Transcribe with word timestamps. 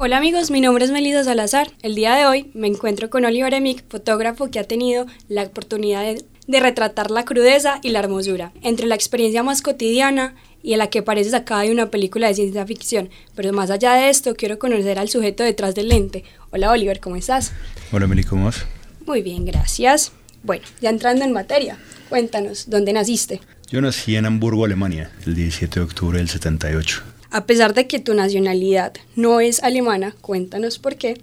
Hola 0.00 0.18
amigos, 0.18 0.52
mi 0.52 0.60
nombre 0.60 0.84
es 0.84 0.92
Melissa 0.92 1.24
Salazar. 1.24 1.72
El 1.82 1.96
día 1.96 2.14
de 2.14 2.24
hoy 2.24 2.52
me 2.54 2.68
encuentro 2.68 3.10
con 3.10 3.24
Oliver 3.24 3.52
Emick, 3.52 3.82
fotógrafo 3.88 4.48
que 4.48 4.60
ha 4.60 4.64
tenido 4.64 5.06
la 5.28 5.42
oportunidad 5.42 6.02
de, 6.02 6.24
de, 6.46 6.60
retratar 6.60 7.10
la 7.10 7.24
crudeza 7.24 7.80
y 7.82 7.88
la 7.88 7.98
hermosura, 7.98 8.52
entre 8.62 8.86
la 8.86 8.94
experiencia 8.94 9.42
más 9.42 9.60
cotidiana 9.60 10.36
y 10.62 10.74
en 10.74 10.78
la 10.78 10.86
que 10.88 11.02
parece 11.02 11.30
sacada 11.30 11.62
de 11.62 11.72
una 11.72 11.90
película 11.90 12.28
de 12.28 12.34
ciencia 12.34 12.64
ficción. 12.64 13.10
Pero 13.34 13.52
más 13.52 13.70
allá 13.70 13.94
de 13.94 14.08
esto, 14.08 14.36
quiero 14.36 14.60
conocer 14.60 15.00
al 15.00 15.08
sujeto 15.08 15.42
detrás 15.42 15.74
del 15.74 15.88
lente. 15.88 16.22
Hola 16.50 16.70
Oliver, 16.70 17.00
¿cómo 17.00 17.16
estás? 17.16 17.50
Hola 17.90 18.06
Meli, 18.06 18.22
¿cómo 18.22 18.44
vas? 18.44 18.66
Muy 19.04 19.22
bien, 19.22 19.44
gracias. 19.46 20.12
Bueno, 20.44 20.64
ya 20.80 20.90
entrando 20.90 21.24
en 21.24 21.32
materia, 21.32 21.76
cuéntanos, 22.08 22.70
¿dónde 22.70 22.92
naciste? 22.92 23.40
Yo 23.68 23.80
nací 23.80 24.14
en 24.14 24.26
Hamburgo, 24.26 24.64
Alemania, 24.64 25.10
el 25.26 25.34
17 25.34 25.80
de 25.80 25.84
octubre 25.84 26.18
del 26.18 26.28
78. 26.28 27.17
A 27.30 27.44
pesar 27.44 27.74
de 27.74 27.86
que 27.86 27.98
tu 27.98 28.14
nacionalidad 28.14 28.94
no 29.14 29.40
es 29.40 29.62
alemana, 29.62 30.14
cuéntanos 30.20 30.78
por 30.78 30.96
qué. 30.96 31.20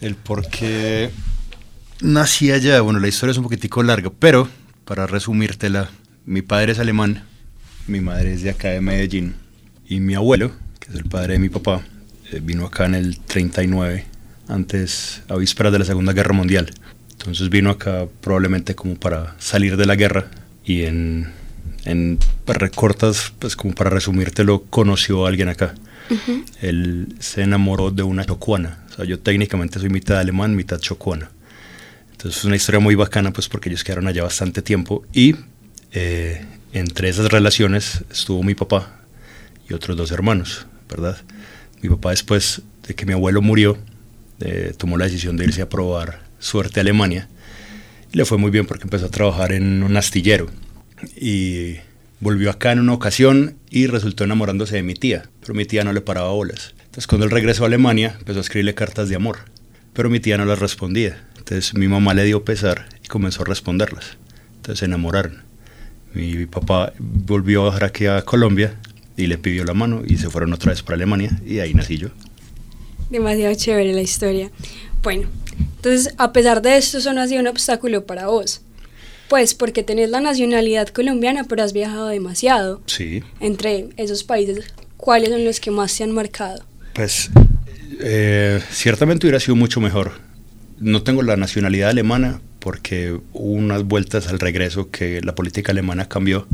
El 0.00 0.14
por 0.14 0.48
qué 0.48 1.10
nací 2.00 2.50
allá, 2.50 2.80
bueno, 2.80 3.00
la 3.00 3.08
historia 3.08 3.32
es 3.32 3.38
un 3.38 3.44
poquitico 3.44 3.82
larga, 3.82 4.10
pero 4.18 4.48
para 4.84 5.06
resumírtela, 5.06 5.90
mi 6.24 6.42
padre 6.42 6.72
es 6.72 6.78
alemán, 6.78 7.24
mi 7.86 8.00
madre 8.00 8.32
es 8.32 8.42
de 8.42 8.50
acá 8.50 8.68
de 8.68 8.80
Medellín, 8.80 9.34
y 9.86 10.00
mi 10.00 10.14
abuelo, 10.14 10.52
que 10.80 10.90
es 10.90 10.96
el 10.96 11.04
padre 11.04 11.34
de 11.34 11.38
mi 11.38 11.50
papá, 11.50 11.82
eh, 12.32 12.40
vino 12.42 12.66
acá 12.66 12.86
en 12.86 12.94
el 12.94 13.20
39, 13.20 14.06
antes, 14.48 15.22
a 15.28 15.36
vísperas 15.36 15.72
de 15.72 15.80
la 15.80 15.84
Segunda 15.84 16.12
Guerra 16.14 16.32
Mundial. 16.32 16.72
Entonces 17.12 17.48
vino 17.48 17.70
acá 17.70 18.06
probablemente 18.20 18.74
como 18.74 18.96
para 18.96 19.34
salir 19.38 19.76
de 19.76 19.86
la 19.86 19.96
guerra 19.96 20.30
y 20.64 20.82
en 20.82 21.32
en 21.84 22.18
recortas, 22.46 23.32
pues 23.38 23.56
como 23.56 23.74
para 23.74 23.90
resumírtelo, 23.90 24.64
conoció 24.70 25.24
a 25.24 25.28
alguien 25.28 25.48
acá. 25.48 25.74
Él 26.60 27.14
se 27.18 27.42
enamoró 27.42 27.90
de 27.90 28.02
una 28.02 28.24
chocuana. 28.24 28.84
O 28.90 28.94
sea, 28.94 29.04
yo 29.04 29.18
técnicamente 29.18 29.78
soy 29.78 29.90
mitad 29.90 30.18
alemán, 30.18 30.54
mitad 30.54 30.78
chocuana. 30.78 31.30
Entonces 32.12 32.40
es 32.40 32.44
una 32.44 32.56
historia 32.56 32.80
muy 32.80 32.94
bacana, 32.94 33.32
pues 33.32 33.48
porque 33.48 33.68
ellos 33.68 33.84
quedaron 33.84 34.06
allá 34.06 34.22
bastante 34.22 34.62
tiempo. 34.62 35.04
Y 35.12 35.36
eh, 35.92 36.44
entre 36.72 37.08
esas 37.08 37.30
relaciones 37.30 38.04
estuvo 38.10 38.42
mi 38.42 38.54
papá 38.54 39.00
y 39.68 39.74
otros 39.74 39.96
dos 39.96 40.10
hermanos, 40.10 40.66
¿verdad? 40.88 41.18
Mi 41.82 41.88
papá 41.88 42.10
después 42.10 42.62
de 42.86 42.94
que 42.94 43.06
mi 43.06 43.12
abuelo 43.12 43.42
murió, 43.42 43.78
eh, 44.40 44.74
tomó 44.76 44.96
la 44.96 45.04
decisión 45.06 45.36
de 45.36 45.44
irse 45.44 45.62
a 45.62 45.68
probar 45.68 46.22
suerte 46.38 46.80
a 46.80 46.82
Alemania. 46.82 47.28
Y 48.12 48.18
le 48.18 48.24
fue 48.24 48.38
muy 48.38 48.50
bien 48.50 48.66
porque 48.66 48.84
empezó 48.84 49.06
a 49.06 49.10
trabajar 49.10 49.52
en 49.52 49.82
un 49.82 49.96
astillero 49.96 50.48
y 51.16 51.76
volvió 52.20 52.50
acá 52.50 52.72
en 52.72 52.80
una 52.80 52.94
ocasión 52.94 53.56
y 53.70 53.86
resultó 53.86 54.24
enamorándose 54.24 54.76
de 54.76 54.82
mi 54.82 54.94
tía, 54.94 55.28
pero 55.40 55.54
mi 55.54 55.64
tía 55.64 55.84
no 55.84 55.92
le 55.92 56.00
paraba 56.00 56.30
bolas. 56.30 56.74
Entonces 56.78 57.06
cuando 57.06 57.26
él 57.26 57.30
regresó 57.30 57.64
a 57.64 57.66
Alemania 57.66 58.16
empezó 58.18 58.38
a 58.38 58.42
escribirle 58.42 58.74
cartas 58.74 59.08
de 59.08 59.16
amor, 59.16 59.38
pero 59.92 60.10
mi 60.10 60.20
tía 60.20 60.38
no 60.38 60.44
las 60.44 60.58
respondía. 60.58 61.22
Entonces 61.36 61.74
mi 61.74 61.88
mamá 61.88 62.14
le 62.14 62.24
dio 62.24 62.44
pesar 62.44 62.86
y 63.04 63.08
comenzó 63.08 63.42
a 63.42 63.46
responderlas. 63.46 64.16
Entonces 64.56 64.78
se 64.78 64.84
enamoraron. 64.86 65.42
Mi 66.14 66.46
papá 66.46 66.92
volvió 66.98 67.62
a 67.62 67.64
bajar 67.66 67.84
aquí 67.84 68.06
a 68.06 68.22
Colombia 68.22 68.78
y 69.16 69.26
le 69.26 69.36
pidió 69.36 69.64
la 69.64 69.74
mano 69.74 70.02
y 70.06 70.16
se 70.16 70.30
fueron 70.30 70.52
otra 70.52 70.70
vez 70.70 70.82
para 70.82 70.96
Alemania 70.96 71.38
y 71.44 71.58
ahí 71.58 71.74
nací 71.74 71.98
yo. 71.98 72.08
Demasiado 73.10 73.54
chévere 73.54 73.92
la 73.92 74.02
historia. 74.02 74.50
Bueno, 75.02 75.28
entonces 75.76 76.14
a 76.16 76.32
pesar 76.32 76.62
de 76.62 76.76
esto 76.76 76.98
eso 76.98 77.12
no 77.12 77.20
ha 77.20 77.28
sido 77.28 77.40
un 77.40 77.48
obstáculo 77.48 78.06
para 78.06 78.28
vos. 78.28 78.62
Pues 79.34 79.52
porque 79.52 79.82
tenés 79.82 80.10
la 80.10 80.20
nacionalidad 80.20 80.86
colombiana, 80.90 81.42
pero 81.42 81.64
has 81.64 81.72
viajado 81.72 82.06
demasiado. 82.06 82.80
Sí. 82.86 83.24
Entre 83.40 83.88
esos 83.96 84.22
países, 84.22 84.72
¿cuáles 84.96 85.30
son 85.30 85.44
los 85.44 85.58
que 85.58 85.72
más 85.72 85.96
te 85.96 86.04
han 86.04 86.12
marcado? 86.12 86.64
Pues 86.92 87.30
eh, 87.98 88.60
ciertamente 88.70 89.26
hubiera 89.26 89.40
sido 89.40 89.56
mucho 89.56 89.80
mejor. 89.80 90.12
No 90.78 91.02
tengo 91.02 91.22
la 91.22 91.36
nacionalidad 91.36 91.90
alemana 91.90 92.40
porque 92.60 93.18
hubo 93.32 93.54
unas 93.54 93.82
vueltas 93.82 94.28
al 94.28 94.38
regreso 94.38 94.92
que 94.92 95.20
la 95.20 95.34
política 95.34 95.72
alemana 95.72 96.08
cambió. 96.08 96.46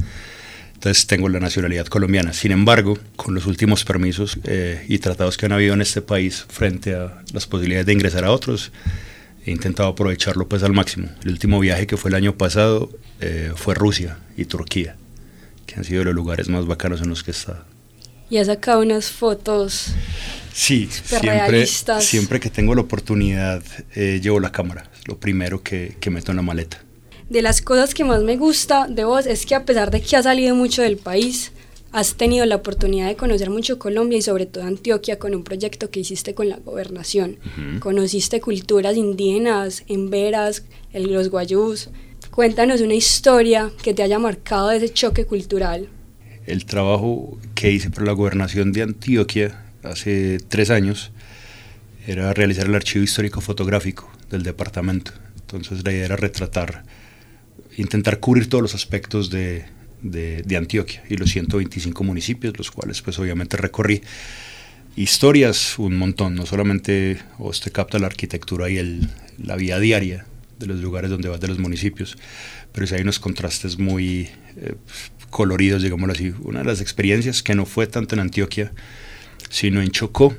Entonces 0.72 1.06
tengo 1.06 1.28
la 1.28 1.38
nacionalidad 1.38 1.84
colombiana. 1.84 2.32
Sin 2.32 2.50
embargo, 2.50 2.98
con 3.14 3.34
los 3.34 3.44
últimos 3.44 3.84
permisos 3.84 4.38
eh, 4.44 4.86
y 4.88 5.00
tratados 5.00 5.36
que 5.36 5.44
han 5.44 5.52
habido 5.52 5.74
en 5.74 5.82
este 5.82 6.00
país 6.00 6.46
frente 6.48 6.94
a 6.94 7.20
las 7.34 7.46
posibilidades 7.46 7.84
de 7.84 7.92
ingresar 7.92 8.24
a 8.24 8.30
otros, 8.30 8.72
he 9.44 9.50
intentado 9.50 9.88
aprovecharlo 9.88 10.48
pues 10.48 10.62
al 10.62 10.72
máximo. 10.72 11.08
El 11.22 11.30
último 11.30 11.60
viaje 11.60 11.86
que 11.86 11.96
fue 11.96 12.10
el 12.10 12.14
año 12.14 12.36
pasado 12.36 12.90
eh, 13.20 13.52
fue 13.54 13.74
Rusia 13.74 14.18
y 14.36 14.44
Turquía, 14.44 14.96
que 15.66 15.76
han 15.76 15.84
sido 15.84 16.04
los 16.04 16.14
lugares 16.14 16.48
más 16.48 16.66
bacanos 16.66 17.00
en 17.00 17.08
los 17.08 17.22
que 17.22 17.30
he 17.30 17.34
estado. 17.34 17.64
Y 18.28 18.38
has 18.38 18.46
sacado 18.46 18.80
unas 18.80 19.10
fotos. 19.10 19.88
Sí, 20.52 20.88
siempre, 20.90 21.66
siempre 21.66 22.40
que 22.40 22.50
tengo 22.50 22.74
la 22.74 22.82
oportunidad 22.82 23.62
eh, 23.94 24.20
llevo 24.22 24.40
la 24.40 24.52
cámara, 24.52 24.90
lo 25.06 25.18
primero 25.18 25.62
que, 25.62 25.96
que 26.00 26.10
meto 26.10 26.32
en 26.32 26.36
la 26.36 26.42
maleta. 26.42 26.82
De 27.28 27.42
las 27.42 27.62
cosas 27.62 27.94
que 27.94 28.04
más 28.04 28.22
me 28.22 28.36
gusta 28.36 28.86
de 28.88 29.04
vos 29.04 29.26
es 29.26 29.46
que 29.46 29.54
a 29.54 29.64
pesar 29.64 29.90
de 29.90 30.02
que 30.02 30.16
has 30.16 30.24
salido 30.24 30.54
mucho 30.54 30.82
del 30.82 30.96
país, 30.96 31.52
has 31.92 32.14
tenido 32.14 32.46
la 32.46 32.56
oportunidad 32.56 33.08
de 33.08 33.16
conocer 33.16 33.50
mucho 33.50 33.78
Colombia 33.78 34.18
y 34.18 34.22
sobre 34.22 34.46
todo 34.46 34.64
Antioquia 34.64 35.18
con 35.18 35.34
un 35.34 35.42
proyecto 35.42 35.90
que 35.90 36.00
hiciste 36.00 36.34
con 36.34 36.48
la 36.48 36.58
gobernación. 36.58 37.38
Conociste 37.80 38.40
culturas 38.40 38.96
indígenas, 38.96 39.84
emberas, 39.88 40.64
el, 40.92 41.12
los 41.12 41.30
guayús. 41.30 41.90
Cuéntanos 42.30 42.80
una 42.80 42.94
historia 42.94 43.72
que 43.82 43.92
te 43.92 44.02
haya 44.02 44.18
marcado 44.18 44.68
de 44.68 44.76
ese 44.76 44.90
choque 44.90 45.26
cultural. 45.26 45.88
El 46.46 46.64
trabajo 46.64 47.38
que 47.54 47.72
hice 47.72 47.90
para 47.90 48.06
la 48.06 48.12
gobernación 48.12 48.72
de 48.72 48.82
Antioquia 48.82 49.64
hace 49.82 50.38
tres 50.48 50.70
años 50.70 51.10
era 52.06 52.32
realizar 52.32 52.66
el 52.66 52.74
archivo 52.74 53.04
histórico 53.04 53.40
fotográfico 53.40 54.10
del 54.30 54.44
departamento. 54.44 55.12
Entonces 55.40 55.84
la 55.84 55.92
idea 55.92 56.04
era 56.04 56.16
retratar, 56.16 56.84
intentar 57.76 58.20
cubrir 58.20 58.48
todos 58.48 58.62
los 58.62 58.74
aspectos 58.74 59.30
de, 59.30 59.64
de, 60.02 60.56
Antioquia 60.56 61.02
y 61.08 61.16
los 61.16 61.30
125 61.30 62.04
municipios, 62.04 62.56
los 62.56 62.70
cuales 62.70 63.02
pues 63.02 63.18
obviamente 63.18 63.56
recorrí. 63.56 64.02
Historias, 64.96 65.78
un 65.78 65.96
montón, 65.96 66.34
no 66.34 66.46
solamente 66.46 67.18
usted 67.38 67.72
capta 67.72 67.98
la 67.98 68.06
arquitectura 68.06 68.68
y 68.68 68.78
el, 68.78 69.08
la 69.38 69.56
vida 69.56 69.78
diaria 69.78 70.26
de 70.58 70.66
los 70.66 70.80
lugares 70.80 71.10
donde 71.10 71.28
vas 71.28 71.40
de 71.40 71.48
los 71.48 71.58
municipios, 71.58 72.18
pero 72.72 72.86
sí 72.86 72.94
hay 72.94 73.02
unos 73.02 73.18
contrastes 73.18 73.78
muy 73.78 74.28
eh, 74.56 74.74
coloridos, 75.30 75.82
digámoslo 75.82 76.12
así. 76.12 76.34
Una 76.42 76.60
de 76.60 76.66
las 76.66 76.80
experiencias 76.80 77.42
que 77.42 77.54
no 77.54 77.66
fue 77.66 77.86
tanto 77.86 78.14
en 78.14 78.20
Antioquia, 78.20 78.72
sino 79.48 79.80
en 79.80 79.90
Chocó, 79.90 80.36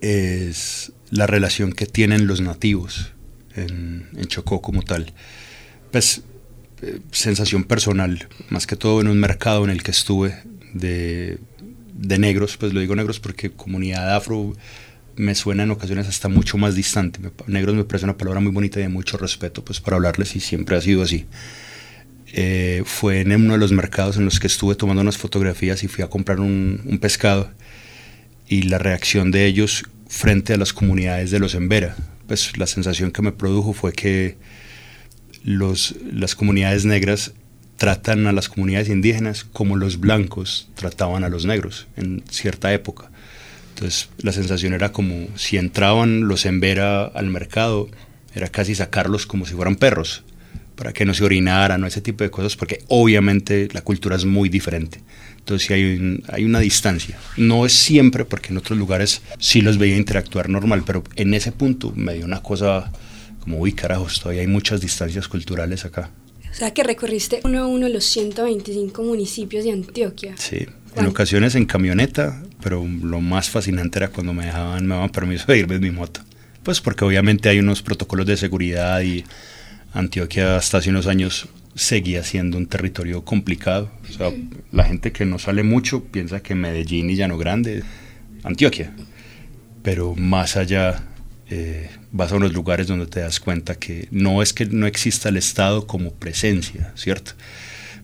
es 0.00 0.92
la 1.10 1.26
relación 1.26 1.72
que 1.72 1.86
tienen 1.86 2.26
los 2.26 2.40
nativos 2.40 3.12
en, 3.54 4.08
en 4.14 4.26
Chocó 4.26 4.60
como 4.60 4.82
tal. 4.82 5.12
Pues 5.90 6.22
eh, 6.82 7.00
sensación 7.10 7.64
personal, 7.64 8.28
más 8.50 8.66
que 8.66 8.76
todo 8.76 9.00
en 9.00 9.08
un 9.08 9.18
mercado 9.18 9.64
en 9.64 9.70
el 9.70 9.82
que 9.82 9.90
estuve 9.90 10.34
de, 10.74 11.38
de 11.94 12.18
negros, 12.18 12.56
pues 12.56 12.72
lo 12.72 12.80
digo 12.80 12.94
negros 12.94 13.20
porque 13.20 13.50
comunidad 13.50 14.14
afro 14.14 14.54
me 15.16 15.34
suena 15.34 15.62
en 15.62 15.70
ocasiones 15.70 16.06
hasta 16.06 16.28
mucho 16.28 16.58
más 16.58 16.74
distante. 16.74 17.20
negros 17.46 17.74
me 17.74 17.84
parece 17.84 18.04
una 18.04 18.16
palabra 18.16 18.40
muy 18.40 18.52
bonita 18.52 18.78
y 18.78 18.82
de 18.82 18.88
mucho 18.88 19.16
respeto 19.16 19.64
pues 19.64 19.80
para 19.80 19.96
hablarles 19.96 20.36
y 20.36 20.40
siempre 20.40 20.76
ha 20.76 20.80
sido 20.80 21.02
así. 21.02 21.26
Eh, 22.32 22.82
fue 22.84 23.20
en 23.20 23.32
uno 23.32 23.54
de 23.54 23.58
los 23.58 23.72
mercados 23.72 24.16
en 24.16 24.24
los 24.24 24.38
que 24.40 24.46
estuve 24.46 24.74
tomando 24.74 25.00
unas 25.00 25.16
fotografías 25.16 25.82
y 25.82 25.88
fui 25.88 26.04
a 26.04 26.08
comprar 26.08 26.40
un, 26.40 26.82
un 26.84 26.98
pescado 26.98 27.50
y 28.48 28.62
la 28.62 28.78
reacción 28.78 29.30
de 29.30 29.46
ellos 29.46 29.84
frente 30.08 30.52
a 30.52 30.56
las 30.56 30.72
comunidades 30.72 31.30
de 31.30 31.38
los 31.38 31.54
Embera, 31.54 31.96
pues 32.26 32.56
la 32.58 32.66
sensación 32.66 33.10
que 33.10 33.22
me 33.22 33.32
produjo 33.32 33.72
fue 33.72 33.92
que 33.92 34.36
los, 35.46 35.94
las 36.12 36.34
comunidades 36.34 36.84
negras 36.84 37.32
tratan 37.76 38.26
a 38.26 38.32
las 38.32 38.48
comunidades 38.48 38.88
indígenas 38.88 39.44
como 39.44 39.76
los 39.76 40.00
blancos 40.00 40.68
trataban 40.74 41.22
a 41.24 41.28
los 41.28 41.46
negros 41.46 41.86
en 41.96 42.24
cierta 42.28 42.74
época. 42.74 43.10
Entonces 43.70 44.08
la 44.18 44.32
sensación 44.32 44.74
era 44.74 44.90
como 44.90 45.28
si 45.36 45.56
entraban 45.56 46.26
los 46.26 46.46
embera 46.46 47.04
al 47.04 47.26
mercado, 47.26 47.88
era 48.34 48.48
casi 48.48 48.74
sacarlos 48.74 49.24
como 49.26 49.46
si 49.46 49.54
fueran 49.54 49.76
perros, 49.76 50.24
para 50.74 50.92
que 50.92 51.04
no 51.04 51.14
se 51.14 51.24
orinaran 51.24 51.82
o 51.84 51.86
ese 51.86 52.00
tipo 52.00 52.24
de 52.24 52.30
cosas, 52.30 52.56
porque 52.56 52.80
obviamente 52.88 53.68
la 53.72 53.82
cultura 53.82 54.16
es 54.16 54.24
muy 54.24 54.48
diferente. 54.48 55.00
Entonces 55.38 55.70
hay, 55.70 56.20
hay 56.28 56.44
una 56.44 56.58
distancia. 56.58 57.16
No 57.36 57.64
es 57.64 57.72
siempre, 57.72 58.24
porque 58.24 58.48
en 58.48 58.58
otros 58.58 58.78
lugares 58.78 59.22
sí 59.38 59.60
los 59.60 59.78
veía 59.78 59.96
interactuar 59.96 60.48
normal, 60.48 60.82
pero 60.84 61.04
en 61.14 61.34
ese 61.34 61.52
punto 61.52 61.92
me 61.94 62.14
dio 62.14 62.24
una 62.24 62.42
cosa 62.42 62.90
como, 63.46 63.60
uy, 63.60 63.72
carajos, 63.72 64.18
todavía 64.18 64.40
hay 64.40 64.48
muchas 64.48 64.80
distancias 64.80 65.28
culturales 65.28 65.84
acá. 65.84 66.10
O 66.50 66.54
sea, 66.54 66.74
que 66.74 66.82
recorriste 66.82 67.40
uno 67.44 67.60
a 67.60 67.66
uno 67.68 67.88
los 67.88 68.04
125 68.06 69.04
municipios 69.04 69.62
de 69.62 69.70
Antioquia. 69.70 70.34
Sí, 70.36 70.66
en 70.96 71.06
ocasiones 71.06 71.54
en 71.54 71.64
camioneta, 71.64 72.42
pero 72.60 72.84
lo 72.84 73.20
más 73.20 73.48
fascinante 73.48 74.00
era 74.00 74.08
cuando 74.08 74.34
me 74.34 74.46
dejaban, 74.46 74.84
me 74.84 74.96
daban 74.96 75.10
permiso 75.10 75.44
de 75.46 75.58
irme 75.58 75.76
en 75.76 75.82
mi 75.82 75.92
moto. 75.92 76.22
Pues 76.64 76.80
porque 76.80 77.04
obviamente 77.04 77.48
hay 77.48 77.60
unos 77.60 77.82
protocolos 77.82 78.26
de 78.26 78.36
seguridad 78.36 79.00
y 79.02 79.24
Antioquia 79.92 80.56
hasta 80.56 80.78
hace 80.78 80.90
unos 80.90 81.06
años 81.06 81.48
seguía 81.76 82.24
siendo 82.24 82.58
un 82.58 82.66
territorio 82.66 83.24
complicado. 83.24 83.92
O 84.10 84.12
sea, 84.12 84.32
la 84.72 84.84
gente 84.84 85.12
que 85.12 85.24
no 85.24 85.38
sale 85.38 85.62
mucho 85.62 86.02
piensa 86.02 86.40
que 86.42 86.56
Medellín 86.56 87.10
y 87.10 87.14
Llano 87.14 87.38
Grande 87.38 87.84
Antioquia. 88.42 88.92
Pero 89.84 90.16
más 90.16 90.56
allá, 90.56 91.04
eh, 91.48 91.90
vas 92.10 92.32
a 92.32 92.36
unos 92.36 92.52
lugares 92.52 92.88
donde 92.88 93.06
te 93.06 93.20
das 93.20 93.38
cuenta 93.38 93.76
que 93.76 94.08
no 94.10 94.42
es 94.42 94.52
que 94.52 94.66
no 94.66 94.86
exista 94.86 95.28
el 95.28 95.36
Estado 95.36 95.86
como 95.86 96.12
presencia, 96.12 96.92
¿cierto? 96.96 97.32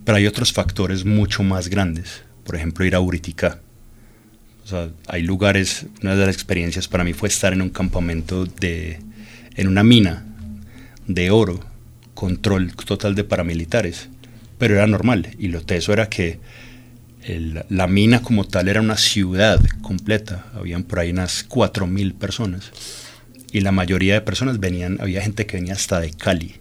Pero 0.04 0.16
hay 0.16 0.26
otros 0.26 0.52
factores 0.52 1.04
mucho 1.04 1.42
más 1.42 1.68
grandes. 1.68 2.22
Por 2.44 2.56
ejemplo, 2.56 2.84
ir 2.84 2.94
a 2.94 3.00
Uritica. 3.00 3.60
O 4.64 4.66
sea, 4.66 4.90
hay 5.08 5.22
lugares, 5.22 5.86
una 6.02 6.14
de 6.14 6.26
las 6.26 6.34
experiencias 6.34 6.86
para 6.86 7.04
mí 7.04 7.12
fue 7.12 7.28
estar 7.28 7.52
en 7.52 7.62
un 7.62 7.70
campamento 7.70 8.46
de, 8.46 9.00
en 9.56 9.68
una 9.68 9.82
mina 9.82 10.24
de 11.06 11.30
oro, 11.30 11.60
control 12.14 12.74
total 12.76 13.14
de 13.16 13.24
paramilitares, 13.24 14.08
pero 14.58 14.74
era 14.74 14.86
normal. 14.86 15.34
Y 15.38 15.48
lo 15.48 15.62
teso 15.62 15.92
era 15.92 16.08
que 16.08 16.38
la 17.68 17.86
mina 17.86 18.22
como 18.22 18.44
tal 18.44 18.68
era 18.68 18.80
una 18.80 18.96
ciudad 18.96 19.60
completa, 19.80 20.46
habían 20.54 20.84
por 20.84 21.00
ahí 21.00 21.10
unas 21.10 21.48
4.000 21.48 22.14
personas. 22.14 22.70
Y 23.52 23.60
la 23.60 23.72
mayoría 23.72 24.14
de 24.14 24.20
personas 24.22 24.58
venían, 24.58 24.98
había 25.00 25.20
gente 25.20 25.46
que 25.46 25.58
venía 25.58 25.74
hasta 25.74 26.00
de 26.00 26.10
Cali, 26.10 26.56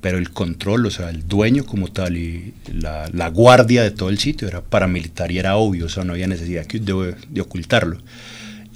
pero 0.00 0.18
el 0.18 0.30
control, 0.30 0.86
o 0.86 0.90
sea, 0.90 1.10
el 1.10 1.26
dueño 1.26 1.64
como 1.64 1.88
tal 1.88 2.16
y 2.16 2.54
la, 2.72 3.28
guardia 3.28 3.82
de 3.82 3.90
todo 3.90 4.10
el 4.10 4.18
sitio 4.18 4.46
era 4.46 4.60
paramilitar 4.60 5.32
y 5.32 5.38
era 5.38 5.56
obvio, 5.56 5.86
o 5.86 5.88
sea, 5.88 6.04
no 6.04 6.12
había 6.12 6.26
necesidad 6.26 6.66
de, 6.66 7.14
de, 7.28 7.40
ocultarlo. 7.40 7.98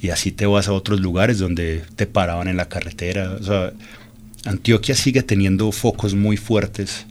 Y 0.01 0.09
así 0.09 0.31
te 0.31 0.45
vas 0.45 0.67
a 0.67 0.73
otros 0.73 0.99
lugares 0.99 1.37
donde 1.37 1.83
te 1.95 2.07
paraban 2.07 2.47
en 2.47 2.57
la 2.57 2.67
carretera, 2.67 3.37
o 3.39 3.43
sea, 3.43 3.73
Antioquia 4.45 4.95
sigue 4.95 5.23
teniendo 5.23 5.71
focos 5.71 6.15
muy 6.15 6.35
fuertes 6.35 7.05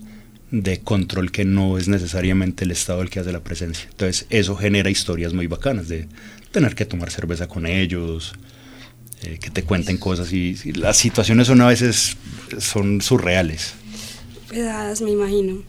de 0.50 0.80
control 0.80 1.32
que 1.32 1.46
no 1.46 1.78
es 1.78 1.88
necesariamente 1.88 2.64
el 2.64 2.72
Estado 2.72 3.00
el 3.00 3.08
que 3.08 3.20
hace 3.20 3.32
la 3.32 3.40
presencia. 3.40 3.86
Entonces 3.90 4.26
eso 4.28 4.54
genera 4.54 4.90
historias 4.90 5.32
muy 5.32 5.46
bacanas 5.46 5.88
de 5.88 6.08
tener 6.50 6.74
que 6.74 6.84
tomar 6.84 7.10
cerveza 7.10 7.48
con 7.48 7.66
ellos, 7.66 8.34
eh, 9.24 9.38
que 9.40 9.50
te 9.50 9.62
cuenten 9.62 9.98
cosas 9.98 10.32
y, 10.32 10.54
las 10.72 10.96
situaciones 10.96 11.46
son 11.46 11.60
a 11.60 11.68
veces 11.68 12.16
son 12.58 13.00
surreales. 13.00 13.74
Pesadas, 14.48 15.00
me 15.00 15.10
imagino. 15.10 15.62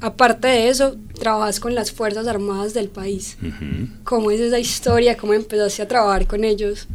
Aparte 0.00 0.48
de 0.48 0.68
eso, 0.68 0.96
trabajas 1.18 1.60
con 1.60 1.74
las 1.74 1.92
Fuerzas 1.92 2.26
Armadas 2.26 2.72
del 2.72 2.88
país. 2.88 3.36
¿Cómo 4.02 4.30
es 4.30 4.40
esa 4.40 4.58
historia? 4.58 5.16
¿Cómo 5.18 5.34
empezaste 5.34 5.82
a 5.82 5.88
trabajar 5.88 6.26
con 6.26 6.42
ellos? 6.42 6.88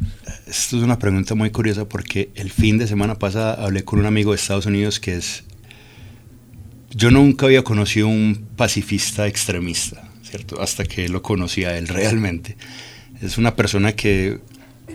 Esto 0.47 0.77
es 0.77 0.83
una 0.83 0.97
pregunta 0.97 1.35
muy 1.35 1.51
curiosa 1.51 1.87
porque 1.87 2.31
el 2.33 2.49
fin 2.49 2.79
de 2.79 2.87
semana 2.87 3.19
pasada 3.19 3.53
hablé 3.53 3.83
con 3.83 3.99
un 3.99 4.07
amigo 4.07 4.31
de 4.31 4.37
Estados 4.37 4.65
Unidos 4.65 4.99
que 4.99 5.15
es... 5.15 5.43
Yo 6.89 7.11
nunca 7.11 7.45
había 7.45 7.63
conocido 7.63 8.07
un 8.07 8.47
pacifista 8.55 9.27
extremista, 9.27 10.09
¿cierto? 10.23 10.59
Hasta 10.59 10.85
que 10.85 11.07
lo 11.07 11.21
conocí 11.21 11.63
a 11.63 11.77
él 11.77 11.87
realmente. 11.89 12.57
Es 13.21 13.37
una 13.37 13.55
persona 13.55 13.91
que 13.91 14.39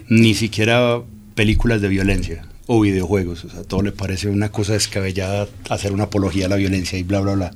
ni 0.09 0.35
siquiera 0.35 1.01
películas 1.35 1.81
de 1.81 1.89
violencia 1.89 2.45
o 2.67 2.81
videojuegos, 2.81 3.45
o 3.45 3.51
sea, 3.51 3.65
todo 3.65 3.83
le 3.83 3.91
parece 3.91 4.29
una 4.29 4.53
cosa 4.53 4.75
descabellada 4.75 5.49
hacer 5.69 5.93
una 5.93 6.05
apología 6.05 6.47
a 6.47 6.49
la 6.49 6.57
violencia 6.57 6.99
y 6.99 7.03
bla, 7.03 7.21
bla, 7.21 7.35
bla, 7.35 7.51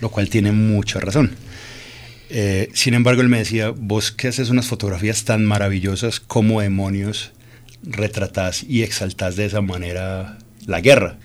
lo 0.00 0.10
cual 0.10 0.28
tiene 0.28 0.52
mucha 0.52 1.00
razón. 1.00 1.30
Eh, 2.30 2.68
sin 2.74 2.92
embargo, 2.92 3.22
él 3.22 3.28
me 3.28 3.38
decía, 3.38 3.70
vos 3.70 4.12
que 4.12 4.28
haces 4.28 4.50
unas 4.50 4.66
fotografías 4.66 5.24
tan 5.24 5.44
maravillosas, 5.46 6.20
como 6.20 6.60
demonios 6.60 7.32
retratás 7.82 8.62
y 8.62 8.82
exaltás 8.82 9.36
de 9.36 9.46
esa 9.46 9.62
manera 9.62 10.38
la 10.66 10.80
guerra? 10.80 11.18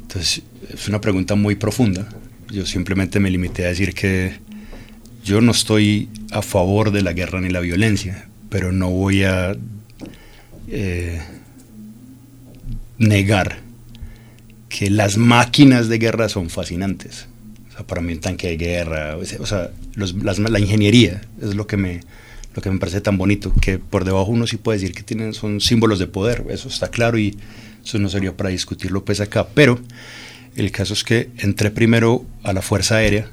Entonces, 0.00 0.42
es 0.72 0.88
una 0.88 1.00
pregunta 1.00 1.34
muy 1.34 1.56
profunda. 1.56 2.08
Yo 2.50 2.64
simplemente 2.64 3.20
me 3.20 3.30
limité 3.30 3.66
a 3.66 3.68
decir 3.68 3.92
que 3.92 4.38
yo 5.24 5.40
no 5.40 5.52
estoy 5.52 6.08
a 6.30 6.42
favor 6.42 6.92
de 6.92 7.02
la 7.02 7.12
guerra 7.12 7.40
ni 7.40 7.50
la 7.50 7.60
violencia, 7.60 8.28
pero 8.54 8.70
no 8.70 8.88
voy 8.88 9.24
a 9.24 9.56
eh, 10.68 11.20
negar 12.98 13.58
que 14.68 14.90
las 14.90 15.18
máquinas 15.18 15.88
de 15.88 15.98
guerra 15.98 16.28
son 16.28 16.50
fascinantes. 16.50 17.26
O 17.68 17.72
sea, 17.72 17.84
para 17.84 18.00
mí 18.00 18.12
un 18.12 18.20
tanque 18.20 18.46
de 18.46 18.56
guerra, 18.56 19.16
o 19.16 19.44
sea, 19.44 19.72
la 19.96 20.60
ingeniería 20.60 21.22
es 21.42 21.56
lo 21.56 21.66
que 21.66 21.76
me, 21.76 22.02
lo 22.54 22.62
que 22.62 22.70
me 22.70 22.78
parece 22.78 23.00
tan 23.00 23.18
bonito, 23.18 23.52
que 23.60 23.80
por 23.80 24.04
debajo 24.04 24.30
uno 24.30 24.46
sí 24.46 24.56
puede 24.56 24.78
decir 24.78 24.94
que 24.94 25.02
tienen, 25.02 25.34
son 25.34 25.60
símbolos 25.60 25.98
de 25.98 26.06
poder, 26.06 26.44
eso 26.48 26.68
está 26.68 26.86
claro 26.86 27.18
y 27.18 27.36
eso 27.84 27.98
no 27.98 28.08
sería 28.08 28.36
para 28.36 28.50
discutirlo 28.50 29.04
pues 29.04 29.18
acá, 29.18 29.48
pero 29.52 29.80
el 30.54 30.70
caso 30.70 30.92
es 30.92 31.02
que 31.02 31.28
entré 31.38 31.72
primero 31.72 32.24
a 32.44 32.52
la 32.52 32.62
Fuerza 32.62 32.98
Aérea 32.98 33.28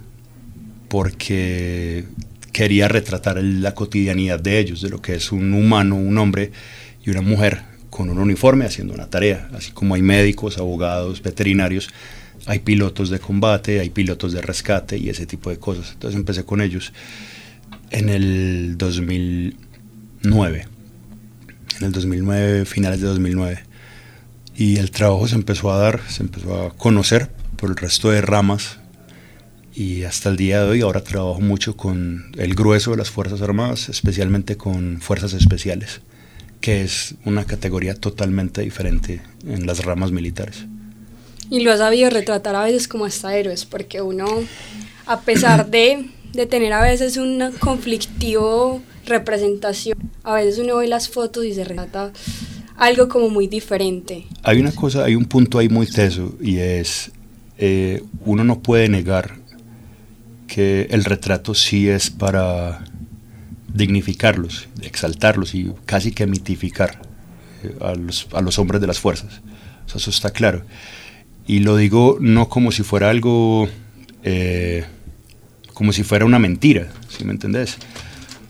porque 0.87 2.05
quería 2.51 2.87
retratar 2.87 3.41
la 3.41 3.73
cotidianidad 3.73 4.39
de 4.39 4.59
ellos, 4.59 4.81
de 4.81 4.89
lo 4.89 5.01
que 5.01 5.15
es 5.15 5.31
un 5.31 5.53
humano, 5.53 5.95
un 5.95 6.17
hombre 6.17 6.51
y 7.03 7.09
una 7.09 7.21
mujer 7.21 7.63
con 7.89 8.09
un 8.09 8.19
uniforme 8.19 8.65
haciendo 8.65 8.93
una 8.93 9.09
tarea, 9.09 9.49
así 9.53 9.71
como 9.71 9.95
hay 9.95 10.01
médicos, 10.01 10.57
abogados, 10.57 11.21
veterinarios, 11.21 11.89
hay 12.45 12.59
pilotos 12.59 13.09
de 13.09 13.19
combate, 13.19 13.79
hay 13.79 13.89
pilotos 13.89 14.33
de 14.33 14.41
rescate 14.41 14.97
y 14.97 15.09
ese 15.09 15.25
tipo 15.25 15.49
de 15.49 15.57
cosas. 15.59 15.91
Entonces 15.93 16.17
empecé 16.17 16.43
con 16.43 16.61
ellos 16.61 16.93
en 17.91 18.09
el 18.09 18.77
2009, 18.77 20.67
en 21.79 21.85
el 21.85 21.91
2009, 21.91 22.65
finales 22.65 23.01
de 23.01 23.07
2009. 23.07 23.63
Y 24.55 24.77
el 24.77 24.91
trabajo 24.91 25.27
se 25.27 25.35
empezó 25.35 25.71
a 25.71 25.77
dar, 25.77 26.01
se 26.07 26.23
empezó 26.23 26.65
a 26.65 26.75
conocer 26.75 27.29
por 27.57 27.69
el 27.69 27.75
resto 27.75 28.09
de 28.09 28.21
ramas 28.21 28.80
y 29.73 30.03
hasta 30.03 30.29
el 30.29 30.37
día 30.37 30.63
de 30.63 30.69
hoy 30.69 30.81
ahora 30.81 31.03
trabajo 31.03 31.39
mucho 31.39 31.75
con 31.77 32.31
el 32.37 32.55
grueso 32.55 32.91
de 32.91 32.97
las 32.97 33.09
Fuerzas 33.09 33.41
Armadas, 33.41 33.89
especialmente 33.89 34.57
con 34.57 35.01
Fuerzas 35.01 35.33
Especiales, 35.33 36.01
que 36.59 36.81
es 36.81 37.15
una 37.25 37.45
categoría 37.45 37.95
totalmente 37.95 38.61
diferente 38.61 39.21
en 39.45 39.65
las 39.65 39.83
ramas 39.83 40.11
militares. 40.11 40.65
Y 41.49 41.61
lo 41.61 41.71
has 41.71 41.79
sabido 41.79 42.09
retratar 42.09 42.55
a 42.55 42.63
veces 42.63 42.87
como 42.87 43.05
hasta 43.05 43.35
héroes, 43.35 43.65
porque 43.65 44.01
uno, 44.01 44.25
a 45.05 45.21
pesar 45.21 45.67
de 45.71 46.05
de 46.33 46.45
tener 46.45 46.73
a 46.73 46.81
veces 46.81 47.17
un 47.17 47.51
conflictivo 47.59 48.81
representación. 49.05 49.97
A 50.23 50.35
veces 50.35 50.59
uno 50.59 50.77
ve 50.77 50.87
las 50.87 51.09
fotos 51.09 51.45
y 51.45 51.53
se 51.53 51.63
retrata 51.63 52.11
algo 52.77 53.07
como 53.09 53.29
muy 53.29 53.47
diferente. 53.47 54.25
Hay 54.43 54.59
una 54.59 54.71
cosa, 54.71 55.03
hay 55.03 55.15
un 55.15 55.25
punto 55.25 55.59
ahí 55.59 55.69
muy 55.69 55.87
teso 55.87 56.35
y 56.41 56.57
es, 56.57 57.11
eh, 57.57 58.03
uno 58.25 58.43
no 58.43 58.59
puede 58.59 58.89
negar 58.89 59.40
que 60.53 60.87
el 60.91 61.05
retrato 61.05 61.53
sí 61.53 61.87
es 61.87 62.09
para 62.09 62.83
dignificarlos, 63.73 64.67
exaltarlos 64.81 65.55
y 65.55 65.71
casi 65.85 66.11
que 66.11 66.27
mitificar 66.27 67.01
eh, 67.63 67.73
a, 67.79 67.95
los, 67.95 68.27
a, 68.33 68.41
los, 68.41 68.59
hombres 68.59 68.81
de 68.81 68.87
las 68.87 68.99
fuerzas. 68.99 69.39
eso 69.87 70.09
está 70.09 70.31
claro. 70.31 70.65
Y 71.47 71.59
lo 71.59 71.77
digo 71.77 72.17
no 72.19 72.49
como 72.49 72.73
si 72.73 72.83
fuera 72.83 73.09
algo... 73.09 73.69
Eh, 74.23 74.83
como 75.73 75.93
si 75.93 76.03
fuera 76.03 76.25
una 76.25 76.37
mentira, 76.37 76.89
¿sí 77.07 77.23
me 77.23 77.31
entendés? 77.31 77.77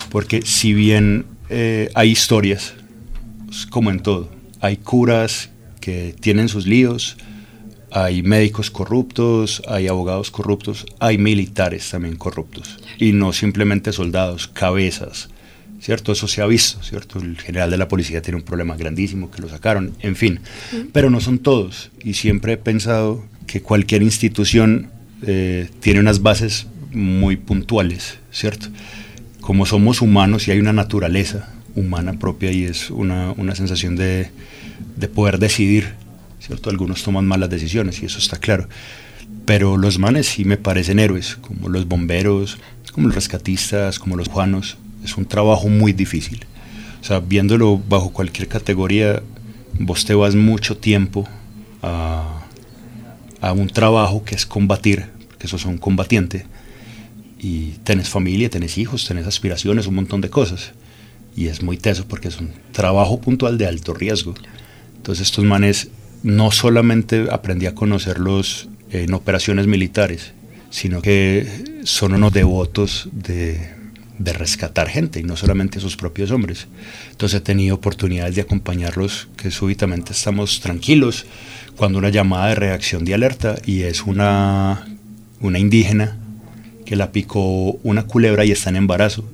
Porque 0.10 0.42
si 0.42 0.74
bien 0.74 1.28
eh, 1.50 1.90
hay 1.94 2.10
historias, 2.10 2.74
como 3.70 3.92
en 3.92 4.00
todo, 4.00 4.32
hay 4.60 4.78
curas 4.78 5.52
que 5.80 6.16
tienen 6.20 6.50
sus 6.50 6.66
líos, 6.66 7.16
hay 7.92 8.24
médicos 8.24 8.72
corruptos, 8.72 9.62
hay 9.68 9.88
abogados 9.88 10.32
corruptos, 10.32 10.86
hay 11.00 11.18
militares 11.18 11.90
también 11.90 12.16
corruptos, 12.16 12.80
y 12.98 13.12
no 13.12 13.34
simplemente 13.34 13.92
soldados, 13.92 14.48
cabezas, 14.48 15.30
¿cierto? 15.82 16.12
Eso 16.12 16.28
se 16.28 16.42
ha 16.42 16.46
visto, 16.46 16.82
¿cierto? 16.84 17.20
El 17.20 17.38
general 17.38 17.70
de 17.70 17.78
la 17.78 17.88
policía 17.88 18.22
tiene 18.22 18.38
un 18.38 18.44
problema 18.44 18.76
grandísimo 18.78 19.30
que 19.30 19.42
lo 19.42 19.50
sacaron, 19.50 19.94
en 20.00 20.16
fin, 20.16 20.40
pero 20.94 21.10
no 21.10 21.20
son 21.20 21.40
todos, 21.40 21.92
y 22.04 22.14
siempre 22.14 22.54
he 22.54 22.58
pensado 22.58 23.24
que 23.46 23.62
cualquier 23.62 24.02
institución 24.04 24.90
eh, 25.24 25.70
tiene 25.82 26.00
unas 26.00 26.22
bases 26.22 26.68
muy 26.94 27.36
puntuales, 27.36 28.20
¿cierto? 28.32 28.68
Como 29.42 29.66
somos 29.66 30.02
humanos 30.02 30.48
y 30.48 30.52
hay 30.52 30.60
una 30.60 30.74
naturaleza 30.74 31.50
humana 31.76 32.14
propia 32.14 32.52
y 32.52 32.64
es 32.64 32.90
una, 32.90 33.32
una 33.32 33.56
sensación 33.56 33.96
de, 33.96 34.30
de, 34.98 35.08
poder 35.08 35.40
decidir, 35.40 35.94
¿cierto? 36.42 36.70
Algunos 36.70 37.04
toman 37.04 37.26
malas 37.26 37.50
decisiones 37.50 38.02
y 38.02 38.06
eso 38.06 38.18
está 38.18 38.38
claro. 38.38 38.68
Pero 39.46 39.78
los 39.78 40.00
manes 40.00 40.28
sí 40.28 40.44
me 40.46 40.58
parecen 40.58 41.00
héroes, 41.00 41.36
como 41.36 41.70
los 41.70 41.88
bomberos, 41.88 42.58
como 42.92 43.08
los 43.08 43.16
rescatistas, 43.16 44.00
como 44.00 44.16
los 44.16 44.28
juanos. 44.28 44.78
Es 45.04 45.18
un 45.18 45.26
trabajo 45.26 45.70
muy 45.70 45.94
difícil. 45.94 46.46
O 47.00 47.04
sea, 47.04 47.20
viéndolo 47.20 47.82
bajo 47.90 48.12
cualquier 48.12 48.48
categoría, 48.48 49.22
vos 49.80 50.06
te 50.06 50.14
vas 50.14 50.36
mucho 50.36 50.78
tiempo 50.78 51.28
a, 51.82 52.44
a 53.40 53.54
un 53.54 53.68
trabajo 53.68 54.24
que 54.24 54.36
es 54.36 54.46
combatir, 54.46 55.06
porque 55.28 55.48
eso 55.48 55.58
son 55.58 55.78
combatiente, 55.78 56.46
y 57.40 57.72
tenés 57.84 58.08
familia, 58.08 58.52
tenés 58.52 58.78
hijos, 58.78 59.08
tenés 59.08 59.26
aspiraciones, 59.26 59.88
un 59.88 59.96
montón 59.96 60.22
de 60.22 60.30
cosas. 60.30 60.74
Y 61.36 61.48
es 61.48 61.64
muy 61.64 61.78
teso 61.78 62.06
porque 62.08 62.28
es 62.28 62.40
un 62.40 62.52
trabajo 62.72 63.20
puntual 63.20 63.58
de 63.58 63.66
alto 63.66 63.96
riesgo. 63.96 64.36
Entonces 64.98 65.28
estos 65.28 65.44
manes 65.44 65.90
no 66.24 66.52
solamente 66.52 67.28
aprendí 67.32 67.66
a 67.66 67.76
conocerlos 67.76 68.70
en 68.92 69.14
operaciones 69.14 69.68
militares, 69.68 70.34
sino 70.70 71.02
que 71.02 71.82
son 71.84 72.14
unos 72.14 72.34
devotos 72.34 73.10
de, 73.12 73.80
rescatar 74.24 74.88
gente 74.88 75.20
y 75.20 75.24
no 75.24 75.36
solamente 75.36 75.80
sus 75.80 75.98
propios 75.98 76.30
hombres. 76.30 76.68
Entonces 77.10 77.40
he 77.40 77.42
tenido 77.42 77.76
oportunidades 77.76 78.36
de 78.36 78.44
acompañarlos 78.44 79.30
que 79.36 79.50
súbitamente 79.50 80.14
estamos 80.14 80.60
tranquilos 80.60 81.26
cuando 81.76 81.98
una 81.98 82.10
llamada 82.10 82.50
de 82.50 82.56
reacción 82.56 83.04
de 83.04 83.16
alerta 83.16 83.56
y 83.66 83.82
es 83.82 84.04
una, 84.04 84.86
una 85.40 85.58
indígena 85.58 86.20
que 86.86 86.96
la 86.96 87.12
picó 87.12 87.72
una 87.82 88.04
culebra 88.04 88.46
y 88.46 88.52
está 88.52 88.70
en 88.70 88.76
embarazo 88.76 89.28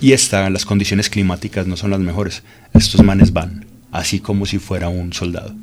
y 0.00 0.12
está, 0.12 0.48
las 0.48 0.64
condiciones 0.64 1.10
climáticas 1.10 1.66
no 1.66 1.76
son 1.76 1.90
las 1.90 2.00
mejores. 2.00 2.42
Estos 2.72 3.02
manes 3.02 3.34
van, 3.34 3.66
así 3.92 4.20
como 4.20 4.46
si 4.46 4.58
fuera 4.58 4.88
un 4.88 5.12
soldado 5.12 5.54